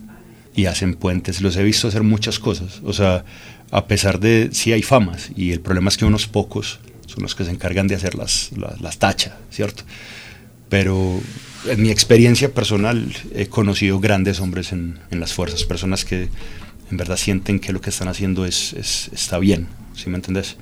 y 0.56 0.66
hacen 0.66 0.96
puentes. 0.96 1.42
Los 1.42 1.56
he 1.58 1.64
visto 1.64 1.88
hacer 1.88 2.04
muchas 2.04 2.40
cosas. 2.40 2.82
O 2.84 2.94
sea, 2.94 3.26
a 3.72 3.88
pesar 3.88 4.20
de, 4.20 4.50
sí 4.52 4.72
hay 4.72 4.84
famas 4.84 5.32
y 5.36 5.52
el 5.52 5.60
problema 5.60 5.90
es 5.90 5.98
que 5.98 6.06
unos 6.06 6.28
pocos 6.28 6.80
son 7.08 7.24
los 7.24 7.36
que 7.36 7.46
se 7.46 7.52
encargan 7.52 7.88
de 7.88 7.96
hacer 7.96 8.16
las, 8.16 8.52
las, 8.80 8.98
tachas, 8.98 9.34
¿cierto? 9.52 9.84
Pero 10.70 11.22
en 11.68 11.82
mi 11.82 11.90
experiencia 11.90 12.54
personal 12.54 13.12
he 13.36 13.48
conocido 13.48 14.00
grandes 14.00 14.40
hombres 14.40 14.72
en, 14.72 15.00
en, 15.12 15.20
las 15.20 15.34
fuerzas, 15.34 15.64
personas 15.64 16.06
que 16.06 16.30
en 16.90 16.98
verdad 16.98 17.18
sienten 17.18 17.60
que 17.60 17.74
lo 17.74 17.82
que 17.82 17.90
están 17.90 18.08
haciendo 18.08 18.46
es, 18.46 18.74
es, 18.74 19.10
está 19.14 19.38
bien, 19.40 19.68
¿sí 19.96 20.10
me 20.10 20.16
entendés? 20.16 20.56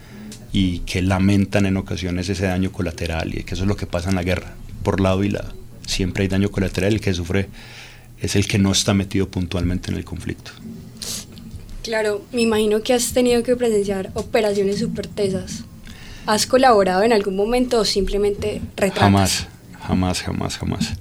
Y 0.54 0.80
que 0.80 1.02
lamentan 1.02 1.66
en 1.66 1.78
ocasiones 1.78 2.28
ese 2.30 2.46
daño 2.46 2.72
colateral 2.72 3.38
y 3.38 3.44
que 3.44 3.56
eso 3.56 3.64
es 3.64 3.70
lo 3.70 3.78
que 3.78 3.88
pasa 3.88 4.10
en 4.10 4.16
la 4.16 4.24
guerra, 4.24 4.54
por 4.84 5.00
lado 5.00 5.24
y 5.24 5.30
lado. 5.30 5.54
Siempre 5.86 6.24
hay 6.24 6.28
daño 6.30 6.50
colateral, 6.50 6.94
el 6.94 7.02
que 7.02 7.14
sufre 7.14 7.50
es 8.22 8.36
el 8.36 8.48
que 8.48 8.60
no 8.60 8.72
está 8.72 8.94
metido 8.94 9.28
puntualmente 9.30 9.92
en 9.92 9.98
el 9.98 10.06
conflicto. 10.06 10.52
Claro, 11.84 12.24
me 12.32 12.42
imagino 12.42 12.84
que 12.84 12.94
has 12.94 13.12
tenido 13.14 13.42
que 13.42 13.56
presenciar 13.56 14.12
operaciones 14.14 14.80
súper 14.80 15.08
tesas. 15.08 15.64
¿Has 16.28 16.46
colaborado 16.46 17.02
en 17.02 17.14
algún 17.14 17.36
momento 17.36 17.80
o 17.80 17.86
simplemente 17.86 18.62
retratas? 18.78 19.04
Jamás, 19.04 19.48
jamás, 19.82 20.22
jamás, 20.22 20.58
jamás. 20.58 20.94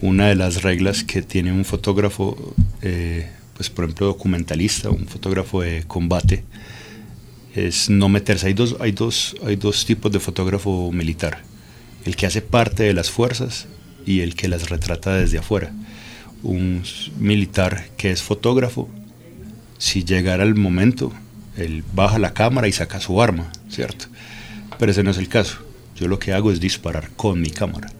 Una 0.00 0.28
de 0.28 0.36
las 0.36 0.62
reglas 0.62 1.02
que 1.02 1.22
tiene 1.22 1.52
un 1.52 1.64
fotógrafo, 1.64 2.54
eh, 2.82 3.28
pues 3.56 3.70
por 3.70 3.86
ejemplo 3.86 4.06
documentalista, 4.06 4.90
un 4.90 5.08
fotógrafo 5.08 5.62
de 5.62 5.82
combate, 5.88 6.44
es 7.56 7.90
no 7.90 8.08
meterse. 8.08 8.46
Hay 8.46 8.54
dos, 8.54 8.76
hay 8.78 8.92
dos, 8.92 9.34
hay 9.44 9.56
dos 9.56 9.84
tipos 9.84 10.12
de 10.12 10.20
fotógrafo 10.20 10.92
militar. 10.92 11.42
El 12.04 12.14
que 12.14 12.26
hace 12.26 12.42
parte 12.42 12.84
de 12.84 12.92
las 12.92 13.10
fuerzas 13.10 13.66
y 14.06 14.20
el 14.20 14.36
que 14.36 14.46
las 14.46 14.68
retrata 14.68 15.14
desde 15.14 15.38
afuera. 15.38 15.72
Un 16.44 16.82
militar 17.18 17.88
que 17.96 18.12
es 18.12 18.22
fotógrafo, 18.22 18.88
si 19.78 20.04
llegara 20.04 20.44
el 20.44 20.54
momento, 20.54 21.12
él 21.56 21.82
baja 21.94 22.18
la 22.18 22.34
cámara 22.34 22.68
y 22.68 22.72
saca 22.72 23.00
su 23.00 23.20
arma, 23.20 23.50
¿cierto? 23.68 24.06
Pero 24.78 24.92
ese 24.92 25.02
no 25.02 25.10
es 25.10 25.18
el 25.18 25.28
caso. 25.28 25.58
Yo 25.96 26.08
lo 26.08 26.18
que 26.18 26.32
hago 26.32 26.50
es 26.50 26.60
disparar 26.60 27.10
con 27.16 27.40
mi 27.40 27.50
cámara. 27.50 27.90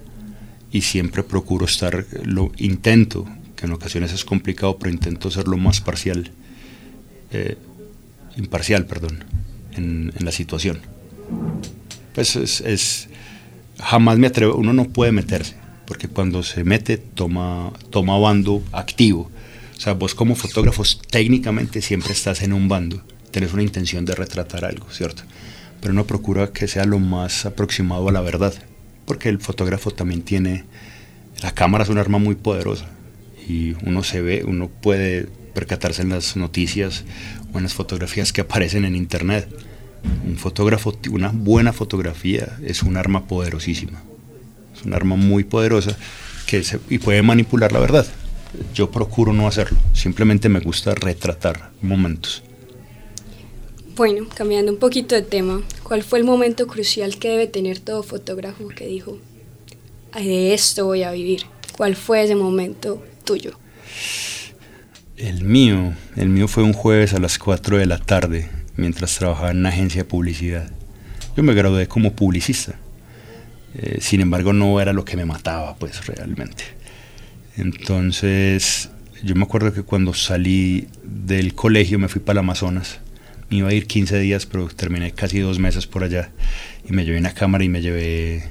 Y 0.71 0.83
siempre 0.83 1.23
procuro 1.23 1.67
estar, 1.67 2.07
lo 2.25 2.53
intento, 2.59 3.27
que 3.57 3.67
en 3.67 3.73
ocasiones 3.73 4.13
es 4.13 4.25
complicado, 4.25 4.79
pero 4.79 4.93
intento 4.93 5.31
ser 5.31 5.47
lo 5.47 5.57
más 5.57 5.81
parcial, 5.81 6.31
eh, 7.31 7.57
imparcial, 8.37 8.87
perdón, 8.87 9.25
en, 9.73 10.13
la 10.19 10.33
situación. 10.33 10.81
Pues 12.15 12.37
es, 12.37 12.61
es, 12.61 13.09
jamás 13.79 14.19
me 14.19 14.27
atrevo, 14.27 14.57
uno 14.57 14.73
no 14.73 14.85
puede 14.85 15.13
meterse, 15.13 15.55
porque 15.87 16.09
cuando 16.09 16.43
se 16.43 16.65
mete 16.65 16.97
toma, 16.99 17.73
toma 17.91 18.19
bando 18.19 18.63
activo. 18.73 19.31
O 19.77 19.81
sea, 19.81 19.95
vos 19.95 20.15
como 20.15 20.35
fotógrafos 20.35 21.01
técnicamente 21.11 21.83
siempre 21.83 22.13
estás 22.13 22.43
en 22.43 22.53
un 22.53 22.69
bando, 22.69 23.03
tenés 23.31 23.53
una 23.53 23.63
intención 23.63 24.05
de 24.05 24.15
retratar 24.15 24.65
algo, 24.65 24.87
¿cierto? 24.91 25.25
pero 25.85 25.93
uno 25.93 26.07
procura 26.07 26.51
que 26.51 26.67
sea 26.67 26.87
lo 26.87 26.99
más 26.99 27.45
aproximado 27.45 28.09
a 28.09 28.13
la 28.13 28.23
verdad, 28.23 28.55
porque 29.05 29.29
el 29.29 29.39
fotógrafo 29.39 29.91
también 29.91 30.23
tiene, 30.23 30.65
la 31.43 31.53
cámara 31.53 31.85
es 31.85 31.91
un 31.91 31.99
arma 31.99 32.17
muy 32.17 32.37
poderosa 32.37 32.89
y 33.47 33.75
uno 33.85 34.03
se 34.03 34.23
ve, 34.23 34.45
uno 34.47 34.71
puede 34.71 35.29
percatarse 35.53 36.01
en 36.01 36.09
las 36.09 36.39
noticias 36.39 37.05
o 37.53 37.59
en 37.59 37.65
las 37.65 37.75
fotografías 37.75 38.33
que 38.33 38.41
aparecen 38.41 38.87
en 38.87 38.97
internet. 38.97 39.47
Un 40.27 40.39
fotógrafo, 40.39 40.99
una 41.11 41.29
buena 41.35 41.75
fotografía 41.75 42.57
es 42.63 42.83
un 42.83 42.97
arma 42.97 43.27
poderosísima, 43.27 44.03
es 44.85 44.87
un 44.87 44.95
arma 44.95 45.17
muy 45.17 45.45
poderosa 45.45 45.97
que 46.47 46.63
se, 46.63 46.79
y 46.91 46.99
puede 46.99 47.23
manipular 47.23 47.73
la 47.73 47.81
verdad. 47.81 48.07
Yo 48.75 48.91
procuro 48.91 49.33
no 49.33 49.49
hacerlo, 49.49 49.79
simplemente 49.95 50.49
me 50.49 50.61
gusta 50.61 50.95
retratar 50.95 51.71
momentos. 51.81 52.43
Bueno, 53.97 54.27
cambiando 54.35 54.73
un 54.73 54.79
poquito 54.79 55.15
de 55.15 55.23
tema, 55.23 55.63
¿cuál 55.83 56.03
fue 56.03 56.19
el 56.19 56.25
momento 56.25 56.67
crucial 56.67 57.17
que 57.17 57.29
debe 57.29 57.47
tener 57.47 57.79
todo 57.79 58.03
fotógrafo 58.03 58.69
que 58.69 58.87
dijo, 58.87 59.19
de 60.15 60.55
esto 60.55 60.87
voy 60.87 61.03
a 61.03 61.13
vivir? 61.13 61.43
¿Cuál 61.77 61.97
fue 61.97 62.23
ese 62.23 62.35
momento 62.35 63.03
tuyo? 63.25 63.59
El 65.17 65.45
mío, 65.45 65.95
el 66.17 66.29
mío 66.29 66.49
fue 66.49 66.63
un 66.63 66.73
jueves 66.73 67.15
a 67.15 67.21
las 67.21 67.39
4 67.39 67.79
de 67.79 67.87
la 67.87 67.99
tarde, 67.99 68.51
mientras 68.77 69.17
trabajaba 69.17 69.51
en 69.53 69.59
una 69.59 69.69
agencia 69.71 70.03
de 70.03 70.09
publicidad. 70.09 70.71
Yo 71.37 71.43
me 71.43 71.55
gradué 71.55 71.89
como 71.89 72.13
publicista. 72.13 72.79
Eh, 73.77 73.99
sin 74.01 74.21
embargo, 74.21 74.53
no 74.53 74.81
era 74.81 74.93
lo 74.93 75.05
que 75.05 75.17
me 75.17 75.25
mataba, 75.25 75.77
pues 75.77 76.07
realmente. 76.07 76.65
Entonces, 77.57 78.91
yo 79.23 79.35
me 79.35 79.45
acuerdo 79.45 79.73
que 79.73 79.83
cuando 79.83 80.15
salí 80.15 80.89
del 81.03 81.55
colegio 81.55 81.99
me 81.99 82.09
fui 82.09 82.21
para 82.21 82.41
el 82.41 82.45
Amazonas 82.45 83.01
me 83.51 83.59
iba 83.59 83.69
a 83.69 83.75
ir 83.75 83.87
15 83.87 84.19
días, 84.19 84.47
pero 84.47 84.69
terminé 84.69 85.13
casi 85.13 85.39
dos 85.41 85.59
meses 85.59 85.87
por 85.87 86.05
allá 86.05 86.31
y 86.89 86.93
me 86.93 87.05
llevé 87.05 87.19
una 87.19 87.35
cámara 87.35 87.65
y 87.65 87.69
me 87.69 87.83
llevé 87.83 88.45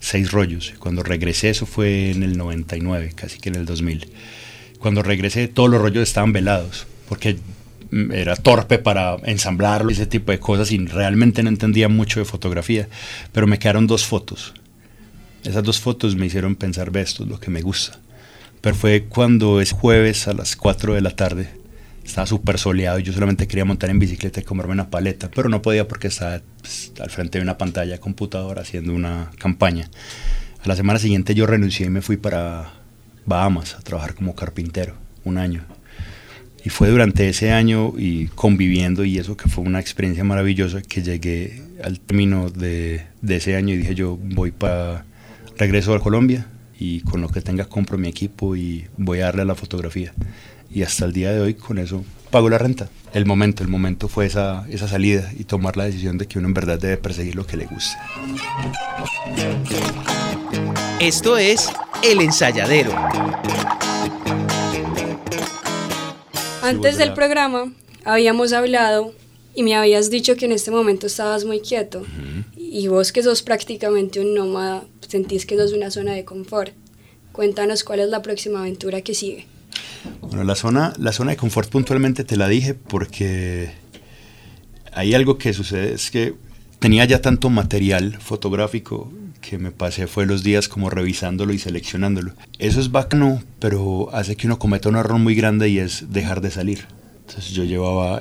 seis 0.00 0.30
rollos. 0.30 0.72
Cuando 0.78 1.02
regresé, 1.02 1.50
eso 1.50 1.66
fue 1.66 2.10
en 2.10 2.22
el 2.22 2.36
99, 2.36 3.12
casi 3.14 3.38
que 3.38 3.48
en 3.48 3.56
el 3.56 3.66
2000. 3.66 4.08
Cuando 4.78 5.02
regresé, 5.02 5.48
todos 5.48 5.68
los 5.68 5.80
rollos 5.80 6.02
estaban 6.02 6.32
velados, 6.32 6.86
porque 7.08 7.36
era 7.92 8.36
torpe 8.36 8.78
para 8.78 9.16
ensamblarlo, 9.24 9.90
ese 9.90 10.06
tipo 10.06 10.32
de 10.32 10.38
cosas, 10.38 10.70
y 10.72 10.78
realmente 10.78 11.42
no 11.42 11.48
entendía 11.48 11.88
mucho 11.88 12.20
de 12.20 12.26
fotografía, 12.26 12.88
pero 13.32 13.46
me 13.46 13.58
quedaron 13.58 13.86
dos 13.86 14.06
fotos. 14.06 14.54
Esas 15.44 15.62
dos 15.62 15.80
fotos 15.80 16.16
me 16.16 16.26
hicieron 16.26 16.54
pensar, 16.54 16.90
ve, 16.90 17.00
esto 17.00 17.24
es 17.24 17.30
lo 17.30 17.40
que 17.40 17.50
me 17.50 17.62
gusta. 17.62 17.98
Pero 18.60 18.76
fue 18.76 19.04
cuando 19.04 19.60
es 19.60 19.72
jueves 19.72 20.28
a 20.28 20.34
las 20.34 20.54
4 20.54 20.94
de 20.94 21.00
la 21.00 21.10
tarde, 21.10 21.48
estaba 22.04 22.26
súper 22.26 22.58
soleado 22.58 22.98
y 22.98 23.02
yo 23.02 23.12
solamente 23.12 23.46
quería 23.46 23.64
montar 23.64 23.90
en 23.90 23.98
bicicleta 23.98 24.40
y 24.40 24.44
comerme 24.44 24.72
una 24.72 24.90
paleta, 24.90 25.30
pero 25.34 25.48
no 25.48 25.62
podía 25.62 25.88
porque 25.88 26.08
estaba 26.08 26.40
pues, 26.60 26.92
al 27.00 27.10
frente 27.10 27.38
de 27.38 27.42
una 27.42 27.56
pantalla 27.56 27.98
computadora 27.98 28.62
haciendo 28.62 28.92
una 28.94 29.30
campaña. 29.38 29.88
A 30.62 30.68
la 30.68 30.76
semana 30.76 30.98
siguiente 30.98 31.34
yo 31.34 31.46
renuncié 31.46 31.86
y 31.86 31.90
me 31.90 32.02
fui 32.02 32.16
para 32.16 32.74
Bahamas 33.24 33.74
a 33.74 33.80
trabajar 33.80 34.14
como 34.14 34.34
carpintero, 34.34 34.94
un 35.24 35.38
año. 35.38 35.64
Y 36.64 36.68
fue 36.68 36.88
durante 36.88 37.28
ese 37.28 37.52
año 37.52 37.94
y 37.96 38.26
conviviendo 38.28 39.04
y 39.04 39.18
eso 39.18 39.36
que 39.36 39.48
fue 39.48 39.64
una 39.64 39.80
experiencia 39.80 40.24
maravillosa 40.24 40.82
que 40.82 41.02
llegué 41.02 41.62
al 41.82 42.00
término 42.00 42.50
de, 42.50 43.02
de 43.22 43.36
ese 43.36 43.56
año 43.56 43.74
y 43.74 43.78
dije 43.78 43.94
yo 43.94 44.18
voy 44.22 44.50
para 44.50 45.06
regreso 45.56 45.94
a 45.94 46.00
Colombia 46.00 46.46
y 46.78 47.00
con 47.00 47.22
lo 47.22 47.28
que 47.28 47.40
tenga 47.40 47.64
compro 47.64 47.96
mi 47.96 48.08
equipo 48.08 48.56
y 48.56 48.84
voy 48.98 49.20
a 49.20 49.26
darle 49.26 49.42
a 49.42 49.46
la 49.46 49.54
fotografía 49.54 50.12
y 50.72 50.82
hasta 50.82 51.04
el 51.04 51.12
día 51.12 51.32
de 51.32 51.40
hoy 51.40 51.54
con 51.54 51.78
eso 51.78 52.04
pago 52.30 52.48
la 52.48 52.58
renta. 52.58 52.88
El 53.12 53.26
momento, 53.26 53.62
el 53.64 53.68
momento 53.68 54.08
fue 54.08 54.26
esa, 54.26 54.64
esa 54.70 54.86
salida 54.86 55.30
y 55.36 55.44
tomar 55.44 55.76
la 55.76 55.84
decisión 55.84 56.16
de 56.16 56.26
que 56.26 56.38
uno 56.38 56.48
en 56.48 56.54
verdad 56.54 56.78
debe 56.78 56.96
perseguir 56.96 57.34
lo 57.34 57.44
que 57.46 57.56
le 57.56 57.66
gusta. 57.66 57.98
Esto 61.00 61.36
es 61.36 61.68
El 62.04 62.20
Ensayadero. 62.20 62.92
Antes 66.62 66.98
del 66.98 67.14
programa 67.14 67.72
habíamos 68.04 68.52
hablado 68.52 69.14
y 69.54 69.62
me 69.62 69.74
habías 69.74 70.10
dicho 70.10 70.36
que 70.36 70.46
en 70.46 70.52
este 70.52 70.70
momento 70.70 71.06
estabas 71.06 71.44
muy 71.44 71.60
quieto. 71.60 72.02
Y 72.56 72.88
vos 72.88 73.12
que 73.12 73.22
sos 73.22 73.42
prácticamente 73.42 74.20
un 74.20 74.34
nómada, 74.34 74.84
sentís 75.06 75.46
que 75.46 75.56
sos 75.56 75.72
una 75.72 75.90
zona 75.90 76.12
de 76.12 76.24
confort. 76.24 76.72
Cuéntanos 77.32 77.84
cuál 77.84 78.00
es 78.00 78.08
la 78.08 78.22
próxima 78.22 78.60
aventura 78.60 79.00
que 79.02 79.14
sigue. 79.14 79.46
Bueno, 80.22 80.44
la 80.44 80.54
zona, 80.54 80.92
la 80.98 81.12
zona 81.12 81.32
de 81.32 81.36
confort 81.36 81.68
puntualmente 81.68 82.24
te 82.24 82.36
la 82.36 82.48
dije 82.48 82.74
porque 82.74 83.70
hay 84.92 85.14
algo 85.14 85.38
que 85.38 85.52
sucede, 85.52 85.94
es 85.94 86.10
que 86.10 86.34
tenía 86.78 87.04
ya 87.04 87.20
tanto 87.20 87.50
material 87.50 88.18
fotográfico 88.20 89.12
que 89.40 89.58
me 89.58 89.70
pasé 89.70 90.06
fue 90.06 90.26
los 90.26 90.42
días 90.42 90.68
como 90.68 90.90
revisándolo 90.90 91.52
y 91.52 91.58
seleccionándolo. 91.58 92.34
Eso 92.58 92.80
es 92.80 92.90
bacano, 92.90 93.42
pero 93.58 94.08
hace 94.12 94.36
que 94.36 94.46
uno 94.46 94.58
cometa 94.58 94.88
un 94.88 94.96
error 94.96 95.18
muy 95.18 95.34
grande 95.34 95.68
y 95.68 95.78
es 95.78 96.12
dejar 96.12 96.40
de 96.40 96.50
salir. 96.50 96.86
Entonces 97.26 97.52
yo 97.52 97.64
llevaba 97.64 98.20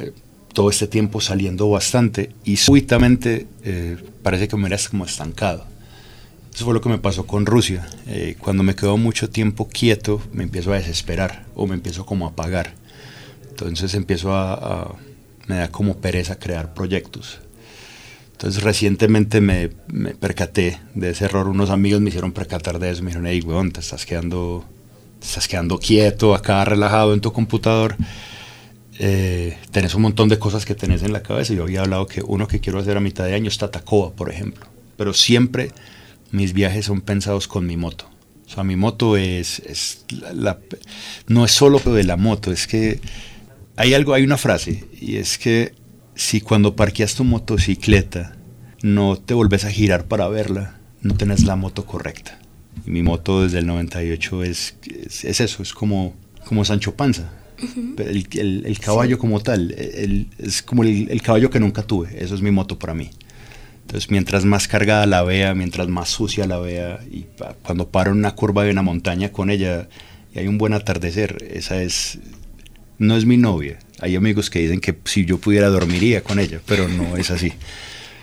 todo 0.54 0.70
este 0.70 0.88
tiempo 0.88 1.22
saliendo 1.22 1.70
bastante 1.70 2.32
y 2.44 2.58
súbitamente 2.58 3.48
eh, 3.64 3.98
parece 4.24 4.48
que 4.48 4.58
me 4.58 4.68
era 4.68 4.78
como 4.90 5.06
estancado. 5.06 5.66
Eso 6.54 6.66
fue 6.66 6.74
lo 6.74 6.82
que 6.82 6.90
me 6.90 6.98
pasó 6.98 7.26
con 7.26 7.46
Rusia. 7.46 7.88
Eh, 8.08 8.36
cuando 8.40 8.64
me 8.64 8.76
quedo 8.76 8.98
mucho 8.98 9.30
tiempo 9.30 9.68
quieto, 9.68 10.22
me 10.34 10.44
empiezo 10.44 10.74
a 10.74 10.78
desesperar 10.78 11.46
o 11.56 11.68
me 11.68 11.76
empiezo 11.76 12.06
como 12.06 12.26
a 12.26 12.30
apagar. 12.30 12.74
Entonces 13.50 13.94
empiezo 13.94 14.34
a, 14.34 14.96
me 15.48 15.56
da 15.56 15.70
como 15.70 15.98
pereza 15.98 16.38
crear 16.38 16.74
proyectos. 16.74 17.40
Entonces 18.40 18.64
recientemente 18.64 19.42
me, 19.42 19.68
percaté 20.14 20.80
de 20.96 21.10
ese 21.10 21.26
error, 21.26 21.50
unos 21.50 21.70
amigos 21.70 22.00
me 22.00 22.08
hicieron 22.08 22.32
percatar 22.32 22.80
de 22.80 22.90
eso, 22.90 23.04
me 23.04 23.08
dijeron, 23.08 23.28
hey, 23.28 23.42
weón, 23.46 23.74
te 23.74 23.82
estás 23.82 24.06
quedando, 24.06 24.64
estás 25.22 25.50
quedando 25.50 25.78
quieto 25.78 26.34
acá, 26.34 26.64
relajado 26.64 27.14
en 27.14 27.20
tu 27.20 27.34
computador, 27.34 27.98
eh, 28.98 29.58
tenés 29.72 29.94
un 29.94 30.04
montón 30.04 30.30
de 30.30 30.40
cosas 30.40 30.66
que 30.66 30.74
tenés 30.74 31.04
en 31.04 31.12
la 31.12 31.22
cabeza. 31.22 31.54
Yo 31.54 31.64
había 31.64 31.82
hablado 31.82 32.08
que 32.08 32.22
uno 32.22 32.48
que 32.48 32.62
quiero 32.62 32.80
hacer 32.80 32.96
a 32.96 33.02
mitad 33.02 33.26
de 33.26 33.36
año 33.36 33.50
está 33.50 33.72
Tacoa, 33.72 34.14
por 34.14 34.32
ejemplo, 34.32 34.66
pero 34.96 35.14
siempre 35.14 35.74
mis 36.32 36.54
viajes 36.54 36.86
son 36.86 37.02
pensados 37.02 37.46
con 37.46 37.66
mi 37.66 37.76
moto. 37.76 38.06
O 38.48 38.50
sea, 38.50 38.64
mi 38.64 38.78
moto 38.78 39.18
es, 39.18 39.60
es 39.66 40.06
la, 40.34 40.60
no 41.28 41.44
es 41.44 41.52
solo 41.52 41.80
de 41.80 42.06
la 42.06 42.16
moto, 42.16 42.54
es 42.54 42.68
que 42.68 43.02
hay 43.76 43.94
algo, 43.94 44.14
hay 44.14 44.24
una 44.24 44.38
frase, 44.38 44.86
y 45.02 45.18
es 45.18 45.38
que 45.38 45.74
si 46.20 46.42
cuando 46.42 46.76
parqueas 46.76 47.16
tu 47.16 47.24
motocicleta 47.24 48.36
no 48.82 49.16
te 49.16 49.34
volves 49.34 49.64
a 49.64 49.72
girar 49.72 50.06
para 50.06 50.28
verla, 50.28 50.78
no 51.02 51.16
tenés 51.16 51.46
la 51.46 51.56
moto 51.56 51.86
correcta. 51.86 52.38
Y 52.86 52.92
mi 52.92 53.04
moto 53.04 53.44
desde 53.44 53.60
el 53.60 53.68
98 53.68 54.44
es, 54.44 54.76
es, 54.84 55.40
eso, 55.40 55.64
es 55.64 55.74
como, 55.74 56.14
como 56.46 56.66
Sancho 56.66 56.94
Panza. 56.94 57.32
el, 57.98 58.66
el, 58.66 58.80
caballo 58.80 59.18
como 59.18 59.40
tal, 59.40 59.72
es 59.72 60.62
como 60.62 60.84
el, 60.84 61.22
caballo 61.22 61.50
que 61.50 61.62
nunca 61.62 61.84
tuve, 61.84 62.22
eso 62.22 62.36
es 62.36 62.42
mi 62.42 62.52
moto 62.52 62.78
para 62.78 62.94
mí. 62.94 63.12
Entonces, 63.84 64.12
mientras 64.12 64.44
más 64.44 64.68
cargada 64.68 65.06
la 65.06 65.24
vea, 65.24 65.56
mientras 65.56 65.88
más 65.88 66.10
sucia 66.10 66.46
la 66.46 66.60
vea, 66.60 67.00
y 67.10 67.28
cuando 67.64 67.92
paro 67.92 68.12
en 68.12 68.18
una 68.18 68.36
curva 68.36 68.66
de 68.66 68.72
una 68.72 68.82
montaña 68.82 69.32
con 69.32 69.50
ella 69.50 69.88
y 70.36 70.40
hay 70.40 70.48
un 70.48 70.58
buen 70.58 70.74
atardecer, 70.74 71.48
esa 71.50 71.82
es, 71.82 72.20
no 72.98 73.16
es 73.16 73.26
mi 73.26 73.38
novia. 73.38 73.80
Hay 74.02 74.16
amigos 74.16 74.50
que 74.50 74.60
dicen 74.60 74.80
que 74.80 74.96
si 75.06 75.26
yo 75.26 75.38
pudiera 75.38 75.70
dormiría 75.70 76.22
con 76.22 76.40
ella, 76.40 76.60
pero 76.66 76.88
no 76.88 77.18
es 77.18 77.32
así. 77.32 77.54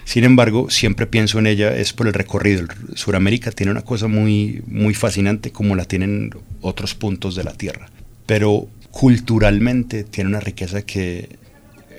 Sin 0.05 0.23
embargo, 0.23 0.71
siempre 0.71 1.07
pienso 1.07 1.39
en 1.41 1.49
ella 1.49 1.77
es 1.77 1.93
por 1.93 2.07
el 2.07 2.15
recorrido. 2.15 2.65
Suramérica 2.95 3.51
tiene 3.51 3.73
una 3.73 3.83
cosa 3.83 4.07
muy, 4.07 4.63
muy 4.67 4.95
fascinante 4.95 5.51
como 5.51 5.75
la 5.75 5.85
tienen 5.85 6.31
otros 6.61 6.95
puntos 6.95 7.35
de 7.35 7.43
la 7.43 7.53
Tierra, 7.55 7.91
pero 8.25 8.69
culturalmente 8.93 10.05
tiene 10.05 10.31
una 10.31 10.41
riqueza 10.41 10.83
que 10.83 11.29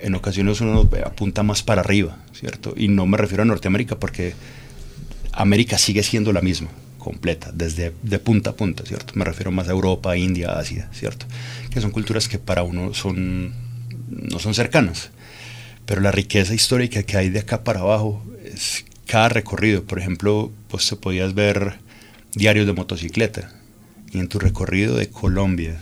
en 0.00 0.14
ocasiones 0.14 0.60
uno 0.60 0.88
apunta 1.04 1.42
más 1.42 1.62
para 1.62 1.82
arriba, 1.82 2.18
¿cierto? 2.32 2.74
Y 2.76 2.88
no 2.88 3.06
me 3.06 3.18
refiero 3.18 3.42
a 3.42 3.46
Norteamérica 3.46 3.98
porque 3.98 4.32
América 5.32 5.78
sigue 5.78 6.02
siendo 6.02 6.32
la 6.32 6.40
misma 6.40 6.68
completa, 6.98 7.50
desde 7.54 7.92
de 8.02 8.18
punta 8.18 8.50
a 8.50 8.52
punta, 8.54 8.84
¿cierto? 8.84 9.12
Me 9.16 9.24
refiero 9.24 9.50
más 9.50 9.68
a 9.68 9.72
Europa, 9.72 10.16
India, 10.16 10.58
Asia, 10.58 10.88
¿cierto? 10.92 11.26
Que 11.70 11.80
son 11.80 11.90
culturas 11.90 12.28
que 12.28 12.38
para 12.38 12.62
uno 12.62 12.94
son, 12.94 13.52
no 14.10 14.38
son 14.38 14.54
cercanas. 14.54 15.10
Pero 15.86 16.00
la 16.00 16.12
riqueza 16.12 16.54
histórica 16.54 17.02
que 17.02 17.16
hay 17.16 17.30
de 17.30 17.40
acá 17.40 17.64
para 17.64 17.80
abajo 17.80 18.22
es 18.44 18.84
cada 19.06 19.28
recorrido. 19.28 19.84
Por 19.84 19.98
ejemplo, 19.98 20.52
pues 20.68 20.88
te 20.88 20.96
podías 20.96 21.34
ver 21.34 21.78
diarios 22.34 22.66
de 22.66 22.72
motocicleta. 22.72 23.50
Y 24.12 24.18
en 24.18 24.28
tu 24.28 24.38
recorrido 24.38 24.96
de 24.96 25.08
Colombia 25.08 25.80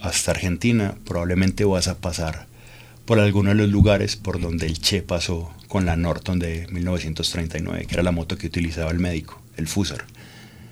hasta 0.00 0.30
Argentina 0.30 0.94
probablemente 1.04 1.64
vas 1.64 1.88
a 1.88 1.98
pasar 1.98 2.46
por 3.04 3.18
alguno 3.18 3.50
de 3.50 3.56
los 3.56 3.68
lugares 3.70 4.16
por 4.16 4.40
donde 4.40 4.66
el 4.66 4.78
Che 4.78 5.02
pasó 5.02 5.52
con 5.66 5.86
la 5.86 5.96
Norton 5.96 6.38
de 6.38 6.66
1939, 6.70 7.86
que 7.86 7.94
era 7.94 8.02
la 8.02 8.12
moto 8.12 8.36
que 8.36 8.46
utilizaba 8.46 8.90
el 8.90 8.98
médico, 8.98 9.40
el 9.56 9.66
Fusar. 9.66 10.04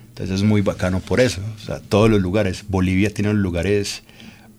Entonces 0.09 0.35
es 0.37 0.43
muy 0.43 0.61
bacano 0.61 0.99
por 0.99 1.19
eso. 1.19 1.41
O 1.55 1.65
sea, 1.65 1.79
todos 1.79 2.09
los 2.09 2.21
lugares. 2.21 2.65
Bolivia 2.67 3.13
tiene 3.13 3.33
los 3.33 3.41
lugares 3.41 4.03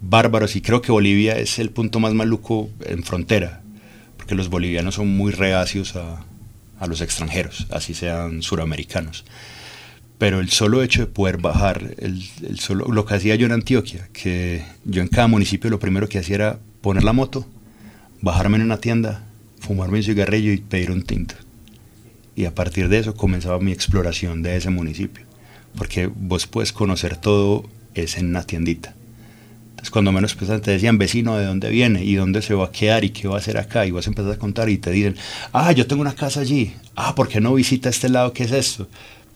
bárbaros 0.00 0.56
y 0.56 0.60
creo 0.60 0.82
que 0.82 0.92
Bolivia 0.92 1.38
es 1.38 1.58
el 1.58 1.70
punto 1.70 2.00
más 2.00 2.14
maluco 2.14 2.70
en 2.84 3.02
frontera, 3.02 3.62
porque 4.16 4.34
los 4.34 4.48
bolivianos 4.48 4.96
son 4.96 5.16
muy 5.16 5.32
reacios 5.32 5.96
a, 5.96 6.24
a 6.78 6.86
los 6.86 7.00
extranjeros, 7.00 7.66
así 7.70 7.94
sean 7.94 8.42
suramericanos. 8.42 9.24
Pero 10.18 10.40
el 10.40 10.50
solo 10.50 10.82
hecho 10.82 11.00
de 11.02 11.06
poder 11.06 11.38
bajar, 11.38 11.94
el, 11.98 12.22
solo, 12.58 12.86
lo 12.86 13.06
que 13.06 13.14
hacía 13.14 13.36
yo 13.36 13.46
en 13.46 13.52
Antioquia, 13.52 14.08
que 14.12 14.64
yo 14.84 15.00
en 15.00 15.08
cada 15.08 15.28
municipio 15.28 15.70
lo 15.70 15.78
primero 15.78 16.08
que 16.08 16.18
hacía 16.18 16.34
era 16.34 16.58
poner 16.80 17.04
la 17.04 17.12
moto, 17.12 17.46
bajarme 18.20 18.56
en 18.56 18.64
una 18.64 18.78
tienda, 18.78 19.24
fumarme 19.60 19.98
un 19.98 20.04
cigarrillo 20.04 20.52
y 20.52 20.58
pedir 20.58 20.90
un 20.90 21.02
tinto. 21.02 21.36
Y 22.34 22.46
a 22.46 22.54
partir 22.54 22.88
de 22.88 22.98
eso 22.98 23.14
comenzaba 23.14 23.60
mi 23.60 23.72
exploración 23.72 24.42
de 24.42 24.56
ese 24.56 24.70
municipio 24.70 25.28
porque 25.78 26.08
vos 26.08 26.46
puedes 26.46 26.72
conocer 26.72 27.16
todo 27.16 27.68
es 27.94 28.18
en 28.18 28.26
una 28.26 28.42
tiendita. 28.42 28.94
Cuando 29.90 30.12
menos 30.12 30.34
pues, 30.34 30.48
te 30.62 30.70
decían 30.70 30.98
vecino 30.98 31.36
de 31.36 31.46
dónde 31.46 31.70
viene 31.70 32.04
y 32.04 32.14
dónde 32.14 32.42
se 32.42 32.54
va 32.54 32.66
a 32.66 32.72
quedar 32.72 33.04
y 33.04 33.10
qué 33.10 33.28
va 33.28 33.36
a 33.36 33.38
hacer 33.38 33.56
acá, 33.56 33.86
y 33.86 33.90
vas 33.90 34.06
a 34.06 34.10
empezar 34.10 34.32
a 34.32 34.38
contar 34.38 34.68
y 34.68 34.78
te 34.78 34.90
dicen, 34.90 35.16
ah, 35.52 35.72
yo 35.72 35.86
tengo 35.86 36.02
una 36.02 36.14
casa 36.14 36.40
allí, 36.40 36.74
ah, 36.96 37.14
¿por 37.14 37.28
qué 37.28 37.40
no 37.40 37.54
visita 37.54 37.88
este 37.88 38.08
lado? 38.08 38.32
¿Qué 38.32 38.44
es 38.44 38.52
esto? 38.52 38.88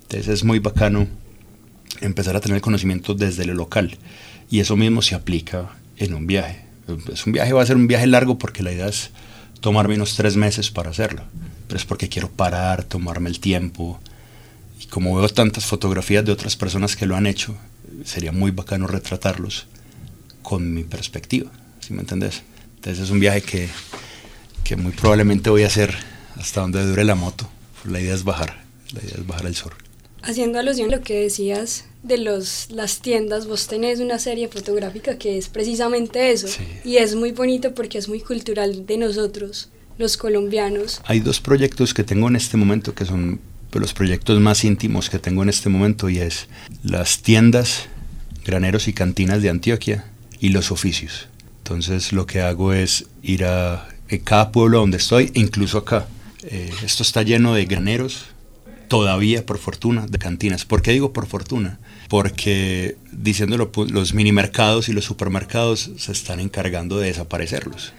Entonces, 0.03 0.29
es 0.29 0.45
muy 0.45 0.59
bacano 0.59 1.07
empezar 2.01 2.37
a 2.37 2.41
tener 2.41 2.61
conocimiento 2.61 3.15
desde 3.15 3.45
lo 3.45 3.55
local, 3.55 3.97
y 4.51 4.61
eso 4.61 4.77
mismo 4.77 5.03
se 5.03 5.15
aplica 5.15 5.71
en 5.97 6.15
un 6.15 6.27
viaje. 6.27 6.65
Es 7.13 7.27
un 7.27 7.33
viaje 7.33 7.53
va 7.53 7.63
a 7.63 7.67
ser 7.67 7.77
un 7.77 7.87
viaje 7.87 8.07
largo 8.07 8.39
porque 8.39 8.63
la 8.63 8.73
idea 8.73 8.89
es 8.89 9.11
tomarme 9.61 9.95
unos 9.95 10.17
tres 10.17 10.37
meses 10.37 10.71
para 10.71 10.91
hacerlo, 10.91 11.23
pero 11.69 11.79
es 11.79 11.85
porque 11.85 12.09
quiero 12.09 12.29
parar, 12.29 12.85
tomarme 12.85 13.31
el 13.31 13.41
tiempo, 13.41 14.01
y 14.81 14.87
como 14.87 15.17
veo 15.17 15.29
tantas 15.29 15.65
fotografías 15.65 16.25
de 16.25 16.33
otras 16.33 16.57
personas 16.57 16.97
que 16.97 17.07
lo 17.07 17.17
han 17.17 17.27
hecho, 17.27 17.55
sería 18.05 18.33
muy 18.33 18.51
bacano 18.51 18.87
retratarlos 18.87 19.67
con 20.53 20.75
mi 20.75 20.85
perspectiva, 20.85 21.51
¿sí 21.81 21.95
me 21.95 22.01
entendés? 22.01 22.43
Entonces 22.75 23.05
es 23.05 23.09
un 23.11 23.21
viaje 23.21 23.41
que, 23.41 23.71
que 24.63 24.77
muy 24.77 24.93
probablemente 24.93 25.49
voy 25.49 25.63
a 25.63 25.69
hacer 25.69 25.95
hasta 26.37 26.61
donde 26.61 26.85
dure 26.85 27.05
la 27.05 27.15
moto. 27.15 27.49
La 27.89 27.99
idea 27.99 28.13
es 28.13 28.23
bajar, 28.23 28.63
la 28.93 29.03
idea 29.03 29.15
es 29.17 29.27
bajar 29.27 29.47
al 29.47 29.55
sur. 29.55 29.73
Haciendo 30.21 30.59
alusión 30.59 30.93
a 30.93 30.97
lo 30.99 31.03
que 31.03 31.15
decías 31.15 31.87
de 32.03 32.19
los, 32.19 32.71
las 32.71 33.01
tiendas, 33.01 33.47
vos 33.47 33.67
tenés 33.67 34.01
una 34.01 34.19
serie 34.19 34.49
fotográfica 34.49 35.17
que 35.17 35.39
es 35.39 35.49
precisamente 35.49 36.33
eso. 36.33 36.49
Y 36.85 36.99
es 36.99 37.15
muy 37.15 37.33
bonito 37.33 37.75
porque 37.75 37.97
es 37.97 38.11
muy 38.11 38.21
cultural 38.21 38.85
de 38.85 38.99
nosotros, 38.99 39.71
los 39.97 40.19
colombianos. 40.19 41.01
Hay 41.07 41.21
dos 41.21 41.41
proyectos 41.41 41.95
que 41.95 42.05
tengo 42.05 42.29
en 42.29 42.37
este 42.37 42.59
momento 42.59 42.95
que 42.95 43.07
son 43.07 43.41
los 43.73 43.95
proyectos 43.95 44.39
más 44.39 44.65
íntimos 44.65 45.09
que 45.09 45.19
tengo 45.19 45.43
en 45.45 45.49
este 45.49 45.71
momento 45.71 46.11
y 46.11 46.19
es 46.19 46.47
las 46.85 47.23
tiendas, 47.23 47.87
graneros 48.45 48.87
y 48.87 48.93
cantinas 48.93 49.41
de 49.41 49.49
Antioquia 49.49 50.12
y 50.43 50.49
los 50.49 50.73
oficios. 50.73 51.29
Entonces 51.59 52.13
lo 52.13 52.27
que 52.27 52.43
hago 52.43 52.75
es 52.75 53.07
ir 53.23 53.45
a 53.45 53.89
cada 54.25 54.51
pueblo 54.51 54.81
donde 54.81 54.99
estoy, 54.99 55.31
incluso 55.35 55.79
acá. 55.79 56.07
Eh, 56.43 56.71
esto 56.85 57.05
está 57.05 57.23
lleno 57.23 57.55
de 57.55 57.65
graneros, 57.65 58.27
todavía 58.89 59.47
por 59.47 59.59
fortuna, 59.59 60.05
de 60.09 60.19
cantinas. 60.19 60.65
¿Por 60.65 60.83
qué 60.83 60.91
digo 60.91 61.13
por 61.13 61.29
fortuna? 61.29 61.79
Porque 62.09 62.97
diciéndolo, 63.13 63.71
los 63.89 64.15
mini 64.15 64.33
mercados 64.33 64.89
y 64.89 64.93
los 64.93 65.05
supermercados 65.05 65.93
se 65.97 66.11
están 66.11 66.41
encargando 66.41 66.99
de 66.99 67.07
desaparecerlos. 67.07 67.93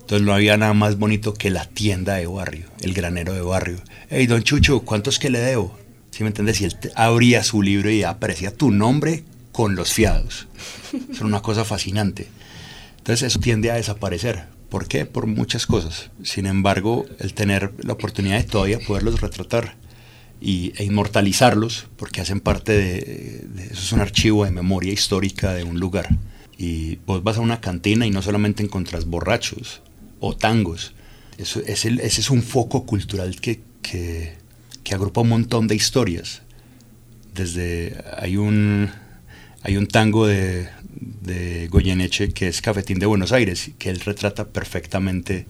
Entonces 0.00 0.26
no 0.26 0.32
había 0.32 0.56
nada 0.56 0.72
más 0.72 0.98
bonito 0.98 1.34
que 1.34 1.50
la 1.50 1.66
tienda 1.66 2.14
de 2.14 2.26
barrio, 2.26 2.66
el 2.80 2.94
granero 2.94 3.34
de 3.34 3.42
barrio. 3.42 3.76
Hey, 4.08 4.26
don 4.26 4.42
Chucho, 4.42 4.80
¿cuántos 4.80 5.18
que 5.18 5.28
le 5.28 5.38
debo? 5.38 5.78
¿Sí 6.10 6.24
me 6.24 6.30
entiendes? 6.30 6.62
Y 6.62 6.64
él 6.64 6.76
abría 6.96 7.44
su 7.44 7.62
libro 7.62 7.90
y 7.90 8.04
aparecía 8.04 8.56
tu 8.56 8.70
nombre 8.70 9.22
con 9.52 9.76
los 9.76 9.92
fiados. 9.92 10.46
Es 11.10 11.20
una 11.20 11.40
cosa 11.40 11.64
fascinante. 11.64 12.28
Entonces 12.98 13.28
eso 13.28 13.40
tiende 13.40 13.70
a 13.70 13.74
desaparecer. 13.74 14.46
¿Por 14.68 14.86
qué? 14.86 15.04
Por 15.04 15.26
muchas 15.26 15.66
cosas. 15.66 16.10
Sin 16.22 16.46
embargo, 16.46 17.04
el 17.18 17.34
tener 17.34 17.72
la 17.82 17.94
oportunidad 17.94 18.38
de 18.38 18.44
todavía 18.44 18.78
poderlos 18.78 19.20
retratar 19.20 19.74
y, 20.40 20.72
e 20.76 20.84
inmortalizarlos, 20.84 21.88
porque 21.96 22.20
hacen 22.20 22.40
parte 22.40 22.72
de, 22.72 23.46
Eso 23.70 23.82
es 23.82 23.92
un 23.92 24.00
archivo 24.00 24.44
de 24.44 24.50
memoria 24.50 24.92
histórica 24.92 25.54
de 25.54 25.64
un 25.64 25.80
lugar. 25.80 26.08
Y 26.56 26.96
vos 27.06 27.22
vas 27.22 27.38
a 27.38 27.40
una 27.40 27.60
cantina 27.60 28.06
y 28.06 28.10
no 28.10 28.22
solamente 28.22 28.62
encontrás 28.62 29.06
borrachos, 29.06 29.82
o 30.20 30.36
tangos. 30.36 30.94
Eso, 31.38 31.60
es 31.60 31.84
ese 31.84 32.20
es 32.20 32.30
un 32.30 32.42
foco 32.42 32.84
cultural 32.84 33.40
que, 33.40 33.62
que, 33.82 34.36
que, 34.84 34.94
agrupa 34.94 35.22
un 35.22 35.30
montón 35.30 35.66
de 35.66 35.74
historias. 35.74 36.42
Desde 37.34 38.04
hay 38.18 38.36
un, 38.36 38.90
hay 39.62 39.76
un 39.76 39.86
tango 39.86 40.26
de, 40.26 40.68
de 41.22 41.68
Goyeneche 41.68 42.30
que 42.30 42.48
es 42.48 42.60
Cafetín 42.62 42.98
de 42.98 43.06
Buenos 43.06 43.32
Aires, 43.32 43.70
que 43.78 43.90
él 43.90 44.00
retrata 44.00 44.48
perfectamente 44.48 45.46